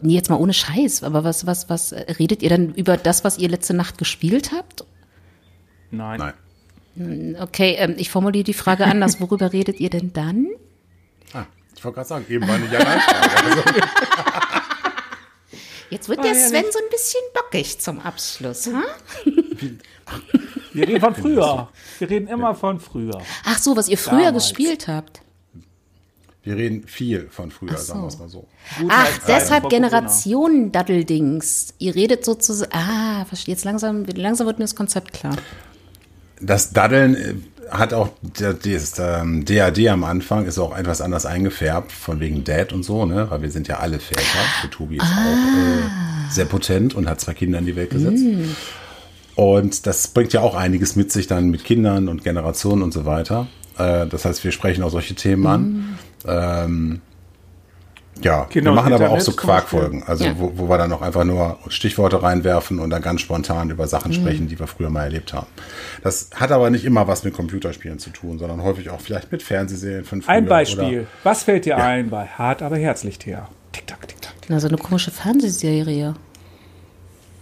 [0.00, 1.02] nee, jetzt mal ohne Scheiß.
[1.02, 4.86] Aber was, was, was redet ihr dann über das, was ihr letzte Nacht gespielt habt?
[5.90, 6.18] Nein.
[6.94, 7.36] Nein.
[7.38, 9.20] Okay, ähm, ich formuliere die Frage anders.
[9.20, 10.46] Worüber redet ihr denn dann?
[11.86, 13.44] Wollte gerade sagen, eben war Ja-Nein-Frage.
[13.44, 13.62] Also,
[15.88, 18.66] Jetzt wird der Sven so ein bisschen bockig zum Abschluss.
[18.66, 18.82] Hm?
[20.72, 21.68] Wir reden von früher.
[22.00, 23.22] Wir reden immer von früher.
[23.44, 24.48] Ach so, was ihr früher Damals.
[24.48, 25.20] gespielt habt.
[26.42, 28.48] wir reden viel von früher, sagen wir es mal so.
[28.88, 31.74] Ach, Zeiten deshalb Generationen-Daddeldings.
[31.78, 32.72] Ihr redet sozusagen.
[32.74, 33.54] Ah, verstehe.
[33.54, 35.36] Jetzt langsam, langsam wird mir das Konzept klar.
[36.40, 37.36] Das Daddeln äh,
[37.70, 42.44] hat auch der, das ähm, DAD am Anfang ist auch etwas anders eingefärbt, von wegen
[42.44, 43.30] Dad und so, ne?
[43.30, 44.22] Weil wir sind ja alle Väter.
[44.62, 48.22] Der Tobi ist auch äh, sehr potent und hat zwei Kinder in die Welt gesetzt.
[49.34, 53.04] Und das bringt ja auch einiges mit sich dann mit Kindern und Generationen und so
[53.04, 53.46] weiter.
[53.78, 55.98] Äh, das heißt, wir sprechen auch solche Themen an.
[56.26, 57.00] Ähm,
[58.22, 60.34] Ja, Genau, wir machen aber auch so Quarkfolgen, also Ja.
[60.38, 64.10] wo, wo wir dann auch einfach nur Stichworte reinwerfen und dann ganz spontan über Sachen
[64.10, 64.14] Mhm.
[64.16, 65.46] sprechen, die wir früher mal erlebt haben.
[66.02, 69.42] Das hat aber nicht immer was mit Computerspielen zu tun, sondern häufig auch vielleicht mit
[69.42, 70.34] Fernsehserien von früher.
[70.34, 71.00] Ein Beispiel.
[71.00, 73.48] Oder, Was fällt dir ein bei Hart, aber herzlich, Thea?
[73.72, 74.32] Tick-Tack, tick-tack.
[74.48, 76.14] Na, so eine komische Fernsehserie.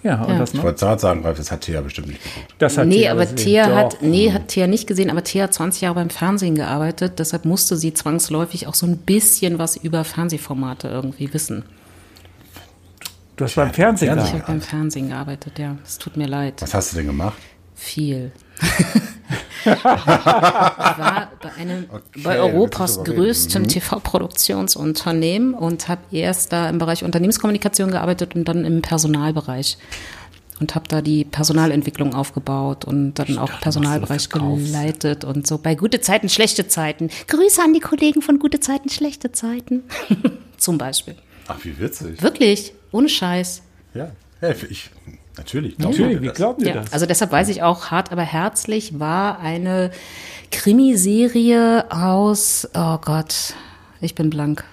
[0.04, 0.38] Ja, und Ja.
[0.38, 2.54] das ich wollte gerade sagen, Ralf, das hat Thea bestimmt nicht geguckt.
[2.58, 3.36] Das hat nee, Thea aber gesehen.
[3.36, 3.74] Thea Doch.
[3.76, 7.44] hat, nee, hat Thea nicht gesehen, aber Thea hat 20 Jahre beim Fernsehen gearbeitet, deshalb
[7.46, 11.64] musste sie zwangsläufig auch so ein bisschen was über Fernsehformate irgendwie wissen.
[13.36, 14.42] Du hast beim Fernsehen Ja, Ich gearbeitet.
[14.48, 15.76] habe beim Fernsehen gearbeitet, ja.
[15.84, 16.60] Es tut mir leid.
[16.62, 17.38] Was hast du denn gemacht?
[17.74, 18.30] Viel.
[19.64, 21.86] ich war bei einem
[22.22, 28.44] bei willst Europas darüber größten TV-Produktionsunternehmen und habe erst da im Bereich Unternehmenskommunikation gearbeitet und
[28.46, 29.78] dann im Personalbereich.
[30.60, 36.00] Und habe da die Personalentwicklung aufgebaut und dann auch Personalbereich geleitet und so bei gute
[36.00, 37.10] Zeiten, schlechte Zeiten.
[37.26, 39.82] Grüße an die Kollegen von gute Zeiten, schlechte Zeiten.
[40.56, 41.16] Zum Beispiel.
[41.48, 42.22] Ach, wie witzig.
[42.22, 43.62] Wirklich, ohne Scheiß.
[43.94, 44.90] Ja, ja ich,
[45.36, 45.76] natürlich.
[45.76, 46.36] glauben Natürlich, wir wie das.
[46.36, 46.92] glauben dir Ja, das?
[46.92, 49.90] also deshalb weiß ich auch, Hart aber herzlich war eine
[50.50, 53.54] Krimiserie aus, oh Gott,
[54.00, 54.64] ich bin blank.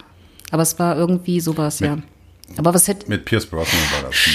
[0.51, 1.97] Aber es war irgendwie sowas, ja.
[2.57, 4.15] Aber was hätte, Mit Pierce Brosnan war das.
[4.15, 4.33] Hm.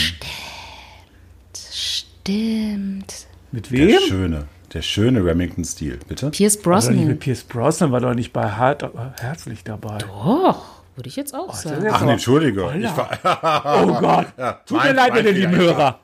[1.55, 3.27] stimmt.
[3.53, 4.01] Mit Der wem?
[4.09, 6.31] schöne, der schöne Remington-Stil, bitte.
[6.31, 7.19] Pierce doch nicht mit Brosnan.
[7.19, 9.99] Pierce Brosnan war doch nicht bei Hart, aber herzlich dabei.
[10.09, 10.65] Och,
[10.97, 11.87] würde ich jetzt auch sagen.
[11.91, 12.73] Ach, nee, Entschuldige.
[12.79, 14.27] Ich war, Oh Gott.
[14.67, 16.01] Tut mir leid, mein meine lieben Hörer.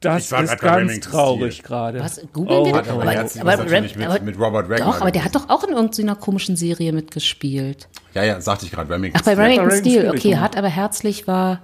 [0.00, 2.00] Das ist ganz Remington traurig gerade.
[2.00, 2.20] Was?
[2.32, 2.92] Googeln Oh, wir hat das?
[2.92, 5.48] aber Aber, herzlich aber, natürlich mit- aber- mit Robert Wagner Doch, aber der hat doch
[5.50, 7.86] auch in irgendeiner komischen Serie mitgespielt.
[8.14, 9.44] ja, ja, sagte ich gerade, Remington Ach, bei Steel.
[9.44, 10.00] Remington Steel.
[10.00, 11.60] Steel, Okay, hat aber herzlich war.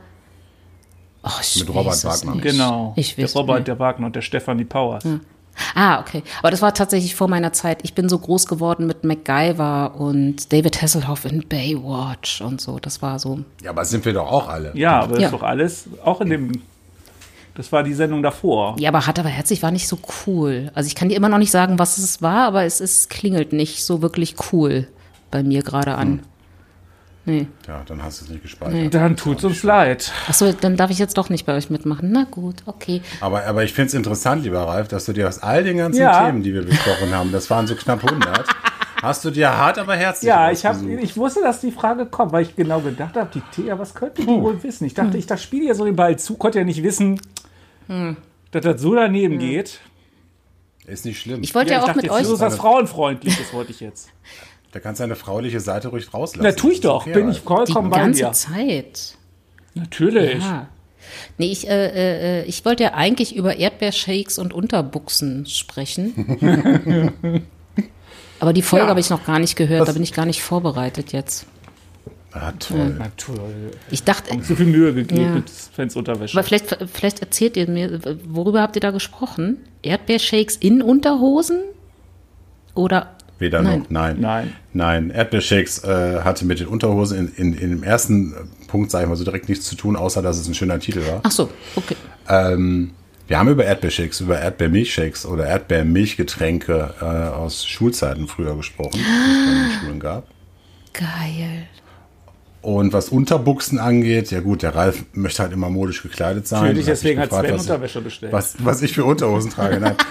[1.22, 2.32] Oh, ich Mit Robert Wagner.
[2.34, 2.42] nicht.
[2.44, 2.92] Genau.
[2.96, 3.68] Ich der Robert, nicht.
[3.68, 5.02] der Wagner und der Stefanie Powers.
[5.74, 6.22] Ah, okay.
[6.40, 7.78] Aber das war tatsächlich vor meiner Zeit.
[7.82, 12.78] Ich bin so groß geworden mit MacGyver und David Hasselhoff in Baywatch und so.
[12.78, 13.40] Das war so.
[13.62, 14.72] Ja, aber sind wir doch auch alle.
[14.76, 15.26] Ja, aber das Ja.
[15.28, 16.52] ist doch alles, auch in dem,
[17.56, 18.76] das war die Sendung davor.
[18.78, 20.70] Ja, aber hat aber herzlich war nicht so cool.
[20.74, 23.52] Also ich kann dir immer noch nicht sagen, was es war, aber es ist, klingelt
[23.52, 24.86] nicht so wirklich cool
[25.30, 26.20] bei mir gerade an.
[27.24, 27.48] Nee.
[27.66, 28.94] Ja, dann hast du es nicht gespeichert.
[28.94, 30.12] Dann tut's uns leid.
[30.28, 32.12] Achso, dann darf ich jetzt doch nicht bei euch mitmachen.
[32.12, 33.02] Na gut, okay.
[33.20, 36.02] Aber, aber ich finde es interessant, lieber Ralf, dass du dir aus all den ganzen
[36.02, 36.24] Ja.
[36.24, 38.46] Themen, die wir besprochen haben, das waren so knapp 100,
[39.02, 42.30] hast du dir hart, aber herzlich Ja, ich, hab, ich wusste, dass die Frage kommt,
[42.30, 44.84] weil ich genau gedacht habe, die Thea, was könnte die wohl wissen?
[44.84, 47.20] Ich dachte, ich das spiele ja so den Ball zu, konnte ja nicht wissen,
[47.88, 49.80] dass das so daneben geht.
[50.86, 51.42] Ist nicht schlimm.
[51.42, 52.26] Ich wollte ja, ich auch dachte, mit jetzt euch.
[52.26, 54.08] so ist das frauenfreundliches, wollte ich jetzt.
[54.72, 56.42] da kannst du deine frauliche Seite ruhig rauslassen.
[56.44, 57.38] Na, tu ich Das doch, okay, bin ich.
[57.40, 58.32] Die vollkommen bei ganze dir.
[58.32, 59.16] Zeit.
[59.74, 60.42] Natürlich.
[60.42, 60.68] Ja.
[61.38, 67.42] Nee, ich, äh, äh, ich wollte ja eigentlich über Erdbeershakes und Unterbuchsen sprechen.
[68.40, 68.90] Aber die Folge Ja.
[68.90, 71.46] habe ich noch gar nicht gehört, da bin ich gar nicht vorbereitet jetzt.
[72.32, 72.94] Ah, toll.
[72.98, 73.70] Na toll.
[73.90, 75.30] Ich dachte, So viel Mühe gegeben Ja.
[75.30, 76.36] mit Fans Unterwäsche.
[76.36, 77.98] aber vielleicht, vielleicht erzählt ihr mir,
[78.28, 79.56] worüber habt ihr da gesprochen?
[79.82, 81.60] Erdbeershakes in Unterhosen?
[82.74, 83.16] Oder?
[83.38, 83.78] Weder Nein.
[83.80, 84.16] noch, nein.
[84.20, 84.52] Nein.
[84.72, 88.34] Nein, Erdbeershakes äh, hatte mit den Unterhosen in, in, in dem ersten
[88.66, 91.00] Punkt, sage ich mal so, direkt nichts zu tun, außer dass es ein schöner Titel
[91.06, 91.20] war.
[91.22, 91.96] Ach so, okay.
[92.28, 92.92] Ähm,
[93.28, 99.48] wir haben über Erdbeershakes, über Erdbeermilchshakes oder Erdbeermilchgetränke äh, aus Schulzeiten früher gesprochen, die es
[99.48, 100.26] in den Schulen gab.
[100.92, 101.66] Geil.
[102.66, 106.62] Und was Unterbuchsen angeht, ja gut, der Ralf möchte halt immer modisch gekleidet sein.
[106.62, 108.32] Natürlich, deswegen hat Sven was ich- Unterwäsche bestellt.
[108.32, 109.78] Was, was ich für Unterhosen trage.
[109.78, 109.94] Nein.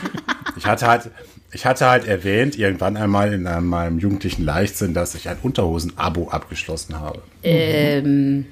[0.58, 1.10] Ich hatte halt,
[1.52, 6.98] ich hatte halt erwähnt, irgendwann einmal in meinem jugendlichen Leichtsinn, dass ich ein Unterhosen-Abo abgeschlossen
[6.98, 7.22] habe.
[7.44, 8.46] Ähm,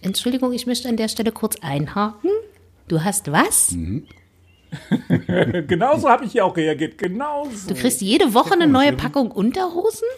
[0.00, 2.28] Entschuldigung, ich möchte an der Stelle kurz einhaken.
[2.88, 3.68] Du hast was?
[5.68, 6.98] Genauso habe ich hier auch reagiert.
[6.98, 7.68] Genauso.
[7.68, 10.08] Du kriegst jede Woche eine neue Packung Unterhosen?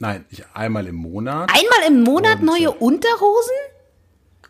[0.00, 1.50] Nein, ich einmal im Monat.
[1.50, 3.52] Einmal im Monat neue Unterhosen?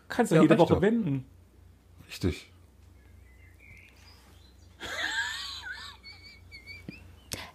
[0.07, 0.81] Kannst du Ja, jede Woche doch.
[0.81, 1.25] wenden.
[2.07, 2.47] Richtig.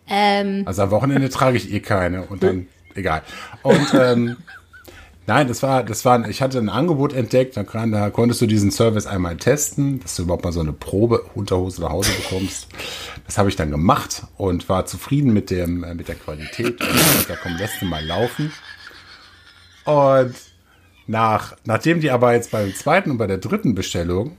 [0.09, 3.23] Ähm, Also am Wochenende trage ich eh keine und dann, egal.
[3.63, 4.37] Und ähm,
[5.27, 8.47] nein, das war, das war, ich hatte ein Angebot entdeckt, da, kann, da konntest du
[8.47, 12.69] diesen Service einmal testen, dass du überhaupt mal so eine Probe Unterhose nach Hause bekommst.
[13.27, 16.81] Das habe ich dann gemacht und war zufrieden mit dem, äh, mit der Qualität.
[16.81, 18.53] Und da komm, lässt du mal laufen.
[19.85, 20.35] Und
[21.07, 24.37] nach, nachdem die aber jetzt beim zweiten und bei der dritten Bestellung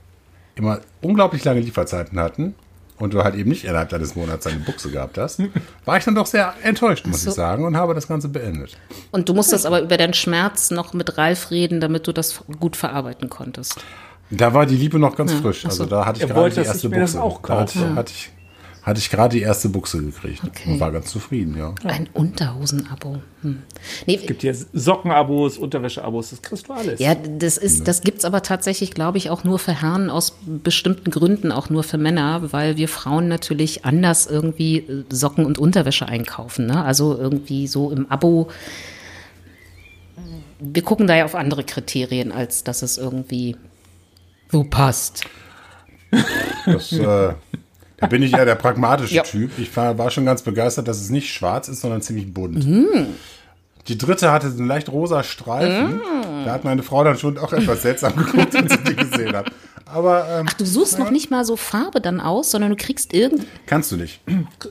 [0.54, 2.54] immer unglaublich lange Lieferzeiten hatten
[2.98, 5.40] und du halt eben nicht innerhalb deines Monats deine Buchse gehabt hast,
[5.84, 7.30] war ich dann doch sehr enttäuscht, muss so.
[7.30, 8.76] ich sagen, und habe das Ganze beendet.
[9.12, 12.76] und du musstest aber über deinen Schmerz noch mit Ralf reden, damit du das gut
[12.76, 13.76] verarbeiten konntest.
[14.30, 15.64] Da war die Liebe noch ganz frisch.
[15.66, 15.84] ach so.
[15.84, 17.24] Also da hatte ich Er gerade wollte, die erste ich mir das Buchse.
[17.24, 18.30] auch Da hatte, hatte ich,
[18.88, 20.72] hatte ich gerade die erste Buchse gekriegt Okay.
[20.72, 21.74] und war ganz zufrieden, ja.
[21.84, 23.18] Ein Unterhosen-Abo.
[23.42, 23.62] Hm.
[24.06, 26.98] Nee, Gibt hier Sockenabos, Unterwäscheabos, das kriegst du alles.
[26.98, 31.10] Ja, das ist, das gibt's aber tatsächlich, glaube ich, auch nur für Herren aus bestimmten
[31.10, 36.06] Gründen, auch nur für Männer, weil wir Frauen natürlich anders irgendwie äh, Socken und Unterwäsche
[36.06, 36.66] einkaufen.
[36.66, 36.82] Ne?
[36.82, 38.48] Also irgendwie so im Abo.
[40.60, 43.54] Wir gucken da ja auf andere Kriterien, als dass es irgendwie
[44.50, 45.24] so passt.
[46.64, 47.34] Das, äh,
[47.98, 49.22] da bin ich eher der pragmatische Ja.
[49.22, 49.50] Typ.
[49.58, 52.66] Ich war, war schon ganz begeistert, dass es nicht schwarz ist, sondern ziemlich bunt.
[52.66, 53.06] Mhm.
[53.88, 55.96] Die dritte hatte so einen leicht rosa Streifen.
[55.96, 56.44] Mhm.
[56.44, 59.50] Da hat meine Frau dann schon auch etwas seltsam geguckt, wenn sie die gesehen hat.
[59.86, 63.46] Aber ähm, Du suchst noch nicht mal so Farbe dann aus, sondern du kriegst irgend.
[63.66, 64.20] kannst du nicht.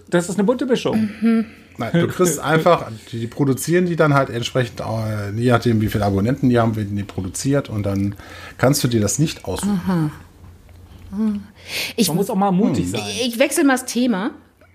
[0.09, 1.09] Das ist eine bunte Mischung.
[1.79, 5.87] Nein, du kriegst einfach, die, die produzieren die dann halt entsprechend, äh, je nachdem wie
[5.87, 8.15] viele Abonnenten die haben, werden die produziert und dann
[8.59, 10.11] kannst du dir das nicht aussuchen.
[11.95, 12.91] Ich, Man muss auch mal mutig Hm.
[12.91, 13.01] sein.
[13.25, 14.31] ich wechsle mal das Thema.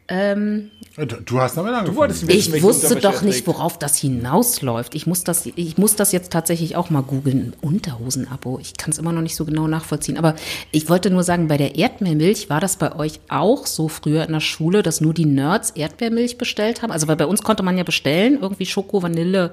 [0.08, 1.94] Ähm, Du, du hast damit angefangen.
[1.94, 4.94] Du wolltest wissen, Ich wusste doch nicht, worauf das hinausläuft.
[4.94, 7.54] Ich muss das, ich muss das jetzt tatsächlich auch mal googeln.
[7.62, 8.58] Unterhosen-Abo.
[8.60, 10.18] Ich kann es immer noch nicht so genau nachvollziehen.
[10.18, 10.34] Aber
[10.70, 14.32] ich wollte nur sagen, bei der Erdbeermilch war das bei euch auch so früher in
[14.32, 16.90] der Schule, dass nur die Nerds Erdbeermilch bestellt haben?
[16.92, 19.52] Also weil bei uns konnte man ja bestellen, irgendwie Schoko, Vanille,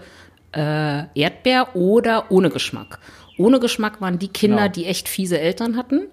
[0.51, 2.99] äh, Erdbeer oder ohne Geschmack.
[3.37, 4.71] Ohne Geschmack waren die Kinder, Genau.
[4.73, 6.07] die echt fiese Eltern hatten.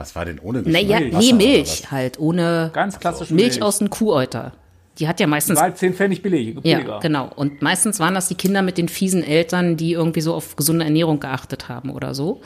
[0.00, 0.82] Was war denn ohne Geschmack?
[0.82, 1.14] Naja, Milch.
[1.18, 4.52] nee, Milch halt, ohne Ganz klassisch Milch aus dem Kuhäuter.
[4.98, 6.88] Die hat ja meistens War 10 Pfennig billig, billiger.
[6.88, 7.28] Ja, genau.
[7.36, 10.86] Und meistens waren das die Kinder mit den fiesen Eltern, die irgendwie so auf gesunde
[10.86, 12.40] Ernährung geachtet haben oder so.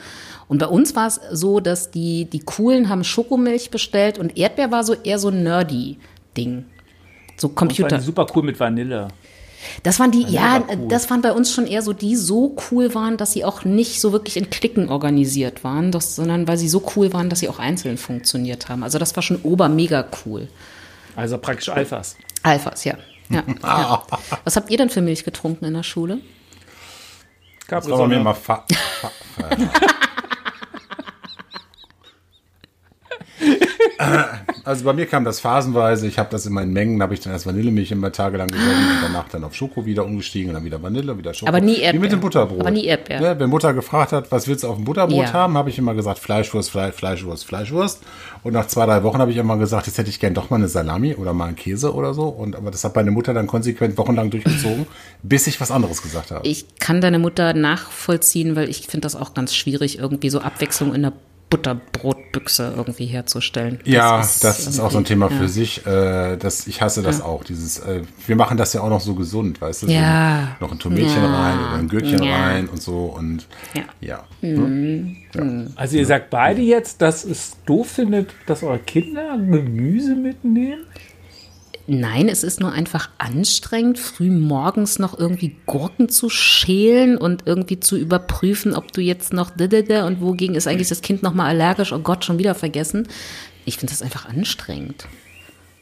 [0.49, 4.71] Und bei uns war es so, dass die, die Coolen haben Schokomilch bestellt und Erdbeer
[4.71, 6.65] war so eher so ein nerdy-Ding.
[7.37, 7.97] So Das war Computer.
[7.99, 9.07] die super cool mit Vanille.
[9.83, 10.87] Das waren die, ja, war cool.
[10.87, 14.01] das waren bei uns schon eher so, die so cool waren, dass sie auch nicht
[14.01, 17.49] so wirklich in Klicken organisiert waren, das, sondern weil sie so cool waren, dass sie
[17.49, 18.83] auch einzeln funktioniert haben.
[18.83, 20.47] Also das war schon obermega cool.
[21.15, 22.15] Also praktisch Alphas.
[22.43, 22.95] Alphas, ja.
[23.29, 24.03] ja, ja.
[24.43, 26.19] Was habt ihr denn für Milch getrunken in der Schule?
[27.67, 28.63] Kann man mir mal fa
[29.01, 29.11] fa
[34.65, 36.07] Also bei mir kam das phasenweise.
[36.07, 39.03] Ich habe das in meinen Mengen, habe ich dann erst Vanillemilch immer tagelang gesonnen und
[39.03, 41.47] danach dann auf Schoko wieder umgestiegen und dann wieder Vanille, wieder Schoko.
[41.49, 42.01] Aber nie Wie Erdbeer.
[42.01, 42.61] mit dem Butterbrot.
[42.61, 43.21] Aber nie Erdbeer.
[43.21, 45.33] Ja, wenn Mutter gefragt hat, was willst du auf dem Butterbrot Ja.
[45.33, 48.01] haben, habe ich immer gesagt Fleischwurst, Fleisch, Fleischwurst, Fleischwurst.
[48.43, 50.55] Und nach zwei, drei Wochen habe ich immer gesagt, jetzt hätte ich gern doch mal
[50.57, 52.23] eine Salami oder mal einen Käse oder so.
[52.23, 54.87] Und aber das hat meine Mutter dann konsequent wochenlang durchgezogen,
[55.23, 56.47] bis ich was anderes gesagt habe.
[56.47, 60.95] Ich kann deine Mutter nachvollziehen, weil ich finde das auch ganz schwierig, irgendwie so Abwechslung
[60.95, 61.13] in der
[61.49, 63.79] Butterbrotbüchse irgendwie herzustellen.
[63.85, 65.37] Ja, das ist, auch so ein Thema ja.
[65.37, 65.85] für sich.
[65.85, 67.43] Äh, das, ich hasse das auch.
[67.43, 69.87] Dieses, äh, wir machen das ja auch noch so gesund, weißt du?
[69.87, 70.55] Ja.
[70.59, 71.43] So noch ein Tomätchen Ja.
[71.43, 72.45] rein oder ein Gürkchen Ja.
[72.45, 73.83] rein und so und Ja.
[74.01, 74.23] ja.
[75.75, 80.85] Also ihr sagt beide jetzt, dass es doof findet, dass eure Kinder Gemüse mitnehmen?
[81.87, 87.79] Nein, es ist nur einfach anstrengend, früh morgens noch irgendwie Gurken zu schälen und irgendwie
[87.79, 91.93] zu überprüfen, ob du jetzt noch und wogegen ist eigentlich das Kind noch mal allergisch.
[91.93, 93.07] Oh Gott, schon wieder vergessen.
[93.65, 95.07] Ich finde das einfach anstrengend.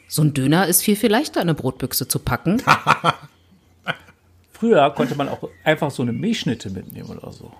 [0.09, 2.61] So ein Döner ist viel, viel leichter in eine Brotbüchse zu packen.
[4.51, 7.51] Früher konnte man auch einfach so eine Milchschnitte mitnehmen oder so.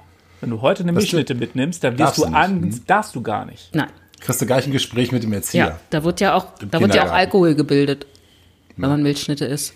[0.42, 2.82] Wenn du heute eine Milchschnitte mitnimmst, dann wirst Darfst du nicht, an, hm?
[2.88, 3.74] darfst du gar nicht.
[3.74, 3.90] Nein.
[4.20, 5.66] Kriegst du gleich ein Gespräch mit dem Erzieher.
[5.66, 7.12] Ja, da wird ja auch, da wird ja auch.
[7.12, 8.06] Alkohol gebildet,
[8.78, 9.74] wenn man Milchschnitte isst.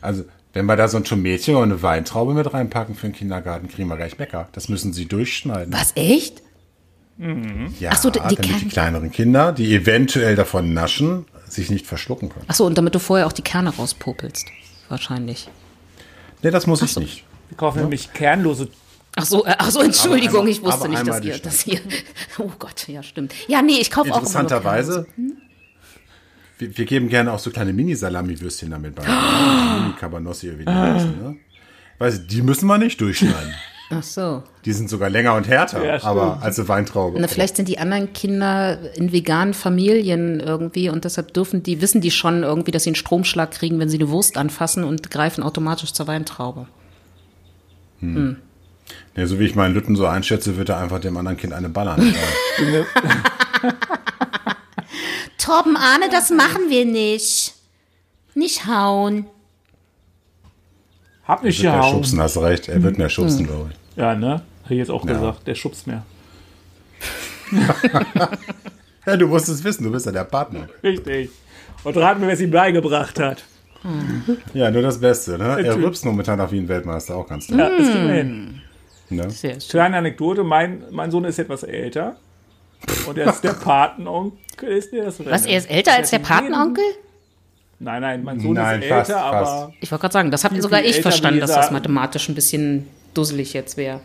[0.00, 3.68] Also, wenn wir da so ein Tomätchen und eine Weintraube mit reinpacken für den Kindergarten,
[3.68, 4.48] kriegen wir gleich Bäcker.
[4.52, 5.72] Das müssen sie durchschneiden.
[5.72, 6.42] Was, echt?
[7.80, 11.86] Ja, Ach so, die- die damit die kleineren Kinder, die eventuell davon naschen, sich nicht
[11.86, 12.44] verschlucken können.
[12.48, 14.46] Achso, und damit du vorher auch die Kerne rauspopelst.
[14.90, 15.48] Wahrscheinlich.
[16.42, 17.24] Nee, das muss ich nicht.
[17.48, 18.68] Wir kaufen nämlich kernlose.
[19.16, 21.80] Ach so, äh, ach so, Entschuldigung, einmal- ich wusste nicht, dass ihr, dass ihr.
[22.38, 23.32] Oh Gott, ja, stimmt.
[23.48, 25.32] Ja, nee, ich kaufe auch Interessanterweise, Kerne.
[26.58, 29.02] Wir, wir geben gerne auch so kleine Mini-Salami-Würstchen damit bei.
[29.04, 30.94] Mini-Cabanossi oder wie die Ah.
[30.94, 31.36] heißen, ne?
[31.98, 33.54] Weißt du, die müssen wir nicht durchschneiden.
[33.90, 34.42] Ach so.
[34.64, 37.18] Die sind sogar länger und härter, Ja, aber als eine Weintraube.
[37.20, 42.00] Na, vielleicht sind die anderen Kinder in veganen Familien irgendwie und deshalb dürfen die, wissen
[42.00, 45.44] die schon irgendwie, dass sie einen Stromschlag kriegen, wenn sie eine Wurst anfassen und greifen
[45.44, 46.66] automatisch zur Weintraube.
[49.16, 51.68] Ja, so wie ich meinen Lütten so einschätze, wird er einfach dem anderen Kind eine
[51.68, 52.00] ballern.
[55.38, 57.54] Torben, Arne, das machen wir nicht.
[58.34, 59.26] Nicht hauen.
[61.24, 61.92] Hab nicht wird mir gehauen.
[61.94, 62.68] schubsen, hast recht.
[62.68, 63.46] Er wird mir schubsen, Hm.
[63.46, 63.96] glaube ich.
[63.96, 64.42] Ja, ne?
[64.64, 65.12] Hab ich jetzt auch Ja.
[65.14, 65.46] gesagt.
[65.46, 66.04] Der schubst mir.
[69.06, 70.66] Ja, du musst es wissen, du bist ja der Partner.
[70.82, 71.30] Richtig.
[71.84, 73.44] Und rat mir, wer es ihm beigebracht hat.
[74.52, 75.62] Ja, nur das Beste, ne?
[75.64, 77.56] Er rübst momentan auf wie ein Weltmeister, auch ganz toll.
[77.56, 78.62] Ja, das kriegen wir hin.
[79.10, 79.30] Ne?
[79.30, 79.70] Sehr schön.
[79.70, 82.16] Kleine Anekdote, mein, mein Sohn ist etwas älter.
[83.06, 85.24] Und er ist der Patenonkel, ist der das?
[85.24, 86.84] Was, er ist älter als der Patenonkel?
[87.78, 89.72] Nein, nein, mein Sohn Nein, ist fast, älter, aber fast.
[89.80, 93.52] Ich wollte gerade sagen, das habe sogar ich verstanden, dass das mathematisch ein bisschen dusselig
[93.52, 94.00] jetzt wäre.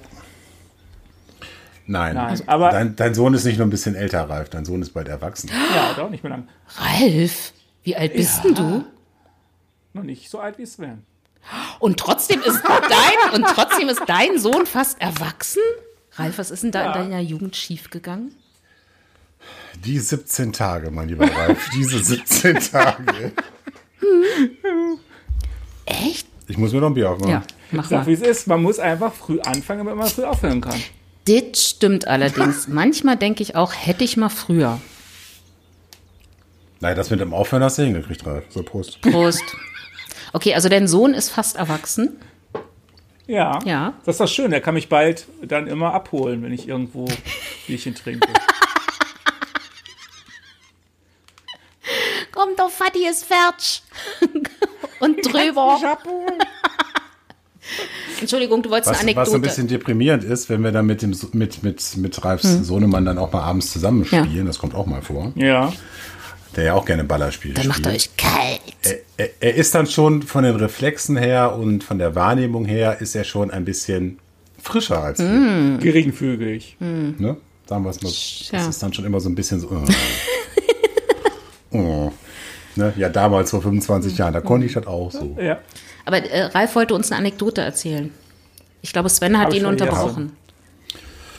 [1.88, 4.50] Nein, Nein, aber- dein, dein Sohn ist nicht nur ein bisschen älter, Ralf.
[4.50, 5.50] Dein Sohn ist bald erwachsen.
[5.76, 6.48] ja, doch nicht mehr lang.
[6.78, 7.54] Ralf,
[7.84, 8.86] wie alt bist denn du?
[9.94, 11.04] Noch nicht so alt wie Sven.
[11.80, 15.62] Und trotzdem ist dein und trotzdem ist dein Sohn fast erwachsen?
[16.14, 16.94] Ralf, was ist denn da Ja.
[16.94, 18.36] in deiner Jugend schiefgegangen?
[19.84, 21.70] Die 17 Tage, mein lieber Ralf.
[21.76, 23.32] Diese 17 Tage.
[25.86, 26.28] Echt?
[26.48, 27.32] Ich muss mir noch ein Bier aufmachen.
[27.32, 28.48] Ja, mach Sag, wie es ist.
[28.48, 30.80] Man muss einfach früh anfangen, damit man früh aufhören kann.
[31.26, 32.68] Das stimmt allerdings.
[32.68, 34.80] Manchmal denke ich auch, hätte ich mal früher.
[36.80, 38.46] Nein, das mit dem Aufhören hast du hingekriegt, Ralf.
[38.50, 39.02] So, Prost.
[39.02, 39.44] Prost.
[40.34, 42.18] Okay, also dein Sohn ist fast erwachsen.
[43.28, 43.60] Ja.
[43.66, 43.94] Ja.
[44.06, 44.56] Das ist das Schöne.
[44.56, 47.08] Er kann mich bald dann immer abholen, wenn ich irgendwo
[47.68, 48.28] Bierchen trinke.
[52.32, 53.84] Komm doch, Vati ist fertig.
[55.00, 55.80] Und drüber.
[58.20, 59.42] Entschuldigung, du wolltest Was, eine was so ein Anekdote.
[59.42, 63.32] bisschen deprimierend ist, wenn wir dann mit, dem, mit, mit, mit Ralfs Sohnemann dann auch
[63.32, 65.72] mal abends zusammenspielen, das kommt auch mal vor, Ja.
[66.56, 67.88] der ja auch gerne Ballerspiele Dann macht spielt.
[67.88, 68.62] er euch kalt.
[68.84, 73.00] er, er, er ist dann schon von den Reflexen her und von der Wahrnehmung her
[73.02, 74.20] ist er schon ein bisschen
[74.62, 75.78] frischer als wir.
[75.80, 76.78] Geringfügig.
[76.80, 77.38] Ne?
[77.68, 78.12] Sagen wir es mal.
[78.12, 78.60] Ja.
[78.66, 79.70] Das ist dann schon immer so ein bisschen so.
[81.72, 82.12] Oh.
[82.76, 82.94] Ne?
[82.98, 85.36] Ja, damals vor 25 Jahren, da konnte ich das auch so.
[85.42, 85.60] Ja.
[86.06, 88.12] Aber äh, Ralf wollte uns eine Anekdote erzählen.
[88.82, 90.32] Ich glaube, Sven hat Hab ihn unterbrochen.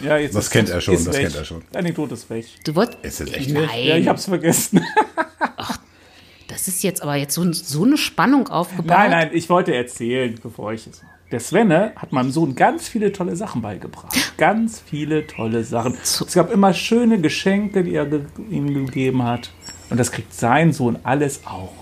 [0.01, 1.23] ja jetzt Das ist- kennt er schon, das weg.
[1.23, 1.63] kennt er schon.
[1.73, 2.45] Die Anekdote ist weg.
[2.65, 3.05] Du wolltest.
[3.05, 4.85] Ist es echt Nein, Ja, ich hab's vergessen.
[6.49, 8.87] das ist jetzt aber jetzt so, so eine Spannung aufgebaut.
[8.99, 11.01] Nein, nein, ich wollte erzählen, bevor ich es.
[11.31, 14.15] Der Svenne hat meinem Sohn ganz viele tolle Sachen beigebracht.
[14.37, 15.97] Ganz viele tolle Sachen.
[16.03, 18.21] Es gab immer schöne Geschenke, die er ge
[18.51, 19.51] ihm gegeben hat.
[19.93, 21.73] Und das kriegt sein Sohn alles auch.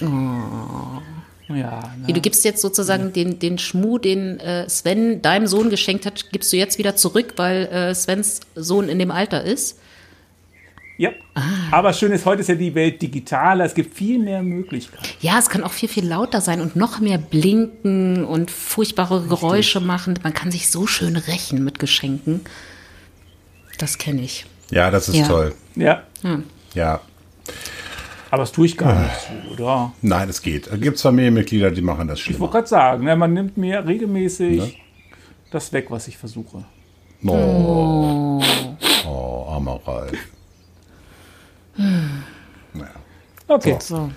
[0.00, 0.06] Ja,
[1.48, 2.12] Wie, ne?
[2.14, 6.52] Du gibst jetzt sozusagen den, den Schmuh, den äh, Sven deinem Sohn geschenkt hat, gibst
[6.52, 9.78] du jetzt wieder zurück, weil äh, Svens Sohn in dem Alter ist.
[10.96, 11.10] ja.
[11.34, 11.42] Ah.
[11.72, 13.64] Aber schön ist, heute ist ja die Welt digitaler.
[13.64, 15.04] Es gibt viel mehr Möglichkeiten.
[15.20, 19.80] Ja, es kann auch viel, viel lauter sein und noch mehr blinken und furchtbare Geräusche
[19.80, 20.18] machen.
[20.22, 22.40] Man kann sich so schön rächen mit Geschenken.
[23.78, 24.46] Das kenne ich.
[24.70, 25.26] Ja, das ist Ja.
[25.28, 25.54] toll.
[25.74, 26.02] Ja.
[26.74, 27.00] Ja.
[28.30, 29.92] Aber das tue ich gar nicht so, oder?
[30.02, 30.66] Nein, es geht.
[30.66, 32.50] Es gibt Familienmitglieder, die machen das Ich wollte schlimmer.
[32.52, 34.82] gerade sagen, ne, man nimmt mir regelmäßig
[35.50, 36.64] das weg, was ich versuche.
[37.26, 38.42] Oh,
[39.06, 40.18] oh armer Ralf.
[42.72, 42.90] Naja.
[43.46, 44.10] Okay, So,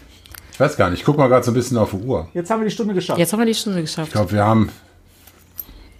[0.52, 2.28] Ich weiß gar nicht, ich guck mal gerade so ein bisschen auf die Uhr.
[2.34, 3.20] jetzt haben wir die Stunde geschafft.
[3.20, 4.08] jetzt haben wir die Stunde geschafft.
[4.08, 4.70] Ich glaube, wir haben.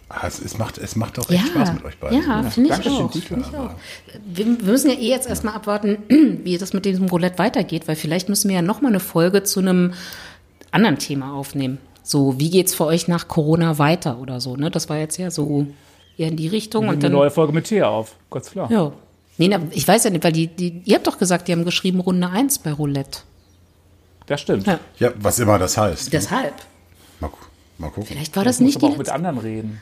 [0.10, 2.22] Ah, es, es, macht, es macht doch echt Spaß mit euch beiden.
[2.22, 3.12] Ja, finde ich auch.
[3.12, 3.72] Find ich auch.
[4.26, 5.98] Wir, wir müssen ja eh jetzt erstmal abwarten,
[6.44, 9.60] wie das mit diesem Roulette weitergeht, weil vielleicht müssen wir ja nochmal eine Folge zu
[9.60, 9.94] einem
[10.72, 11.78] anderen Thema aufnehmen.
[12.04, 14.72] So, wie geht's für euch nach Corona weiter oder so, ne?
[14.72, 15.68] Das war jetzt ja so
[16.18, 17.12] eher in die Richtung Und und eine dann.
[17.12, 18.16] neue Folge mit Thea auf.
[18.32, 18.72] Ganz klar.
[18.72, 18.94] Ja.
[19.38, 21.66] Nee, na, ich weiß ja nicht, weil die, die, ihr habt doch gesagt, die haben
[21.66, 23.20] geschrieben Runde 1 bei Roulette.
[24.26, 24.68] Das stimmt.
[24.68, 24.80] Ja.
[25.00, 26.12] Ja, was immer das heißt.
[26.14, 26.54] Deshalb.
[27.20, 27.30] Mal,
[27.78, 28.06] mal gucken.
[28.06, 29.82] Vielleicht war das muss nicht aber die auch mit anderen reden.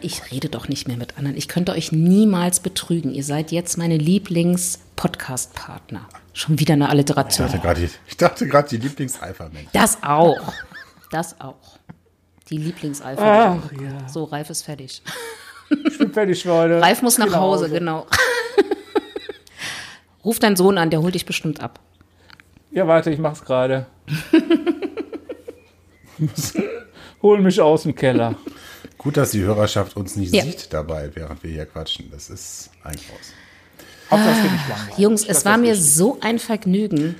[0.00, 1.36] Ich rede doch nicht mehr mit anderen.
[1.36, 3.12] Ich könnte euch niemals betrügen.
[3.12, 6.08] Ihr seid jetzt meine Lieblings-Podcast-Partner.
[6.32, 7.48] Schon wieder eine Ich Alliteration.
[7.48, 9.70] dachte gerade, die- ich dachte gerade die Lieblingsalpha-Mensch.
[9.72, 10.52] Das auch.
[11.10, 11.78] Das auch.
[12.50, 13.58] Die Lieblingsalpha.
[13.60, 14.08] Ach ja.
[14.08, 15.02] So, Ralf ist fertig.
[15.86, 16.80] Ich bin fertig, Leute.
[16.82, 18.06] Ralf muss nach Geh Hause, genau.
[20.24, 21.80] Ruf deinen Sohn an, der holt dich bestimmt ab.
[22.70, 23.86] Ja, warte, ich mach's gerade.
[27.22, 28.34] Hol mich aus dem Keller.
[28.96, 30.42] Gut, dass die Hörerschaft uns nicht Ja.
[30.44, 32.10] sieht dabei, während wir hier quatschen.
[32.10, 33.32] Das ist ein Graus.
[34.10, 34.98] Langweilig.
[34.98, 37.16] Jungs, es war mir so ein Vergnügen.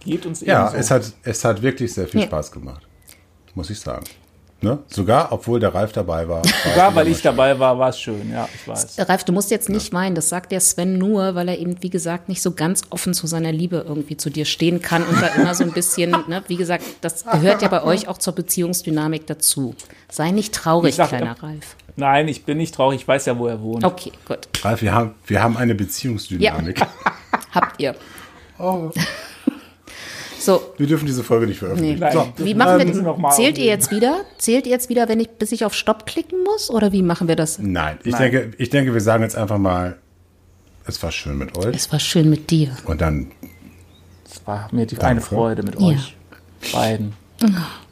[0.00, 0.76] Geht uns Ja, ebenso.
[0.78, 2.26] es hat, es hat wirklich sehr viel Ja.
[2.26, 2.86] Spaß gemacht.
[3.54, 4.04] Muss ich sagen.
[4.60, 4.78] Ne?
[4.88, 6.38] Sogar, obwohl der Ralf dabei war.
[6.44, 8.30] war Sogar es weil ich dabei war, war es schön.
[8.32, 8.96] Ja, ich weiß.
[9.08, 11.90] Ralf, du musst jetzt nicht weinen, das sagt der Sven nur, weil er eben, wie
[11.90, 15.28] gesagt, nicht so ganz offen zu seiner Liebe irgendwie zu dir stehen kann und da
[15.28, 19.26] immer so ein bisschen, ne, wie gesagt, das gehört ja bei euch auch zur Beziehungsdynamik
[19.28, 19.76] dazu.
[20.10, 21.76] Sei nicht traurig, sag- kleiner Ralf.
[21.94, 23.00] Nein, ich bin nicht traurig.
[23.00, 23.84] Ich weiß ja, wo er wohnt.
[23.84, 24.38] Okay, gut.
[24.62, 26.80] Ralf, wir haben, wir haben eine Beziehungsdynamik.
[27.54, 27.94] Habt ihr.
[30.48, 32.00] So, Wir dürfen diese Folge nicht veröffentlichen.
[32.00, 32.10] Nein.
[32.14, 34.24] So, wie machen wir mal Zählt ihr jetzt wieder?
[34.38, 36.70] Zählt ihr jetzt wieder, wenn ich, bis ich auf Stopp klicken muss?
[36.70, 37.58] Oder wie machen wir das?
[37.58, 38.32] nein, ich, Nein.
[38.32, 39.98] Denke, ich denke, wir sagen jetzt einfach mal,
[40.86, 41.76] es war schön mit euch.
[41.76, 42.74] Es war schön mit dir.
[42.86, 43.30] Und dann,
[44.24, 45.88] Es war mir die, eine Freude mit Ja.
[45.88, 46.16] euch
[46.72, 47.12] beiden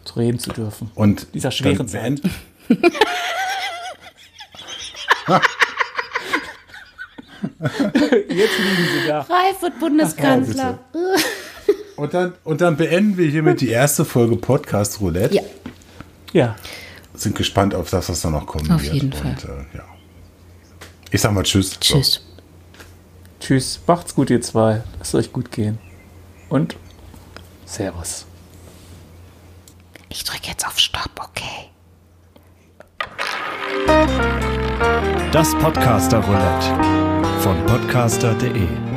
[0.05, 0.91] zu reden zu dürfen.
[0.95, 2.23] und Dieser schweren dann Zeit.
[8.29, 9.21] Jetzt liegen sie da.
[9.21, 10.79] Ralf wird Bundeskanzler.
[11.97, 15.37] Und dann, und dann beenden wir hiermit die erste Folge Podcast Roulette.
[15.37, 15.43] Ja.
[16.33, 16.57] Ja.
[17.15, 18.95] Sind gespannt auf das, was da noch kommen Auf wird.
[18.95, 19.67] jeden und, Fall.
[19.73, 19.85] Äh, ja.
[21.11, 21.79] Ich sag mal Tschüss.
[21.81, 22.21] Tschüss.
[23.41, 23.81] Tschüss.
[23.87, 24.83] Macht's gut, ihr zwei.
[24.99, 25.79] Lasst euch gut gehen.
[26.51, 26.77] Und
[27.65, 28.27] Servus.
[30.09, 31.71] Ich drücke jetzt auf Stopp, okay?
[35.33, 38.96] Das Podcaster Roulette von podcaster.de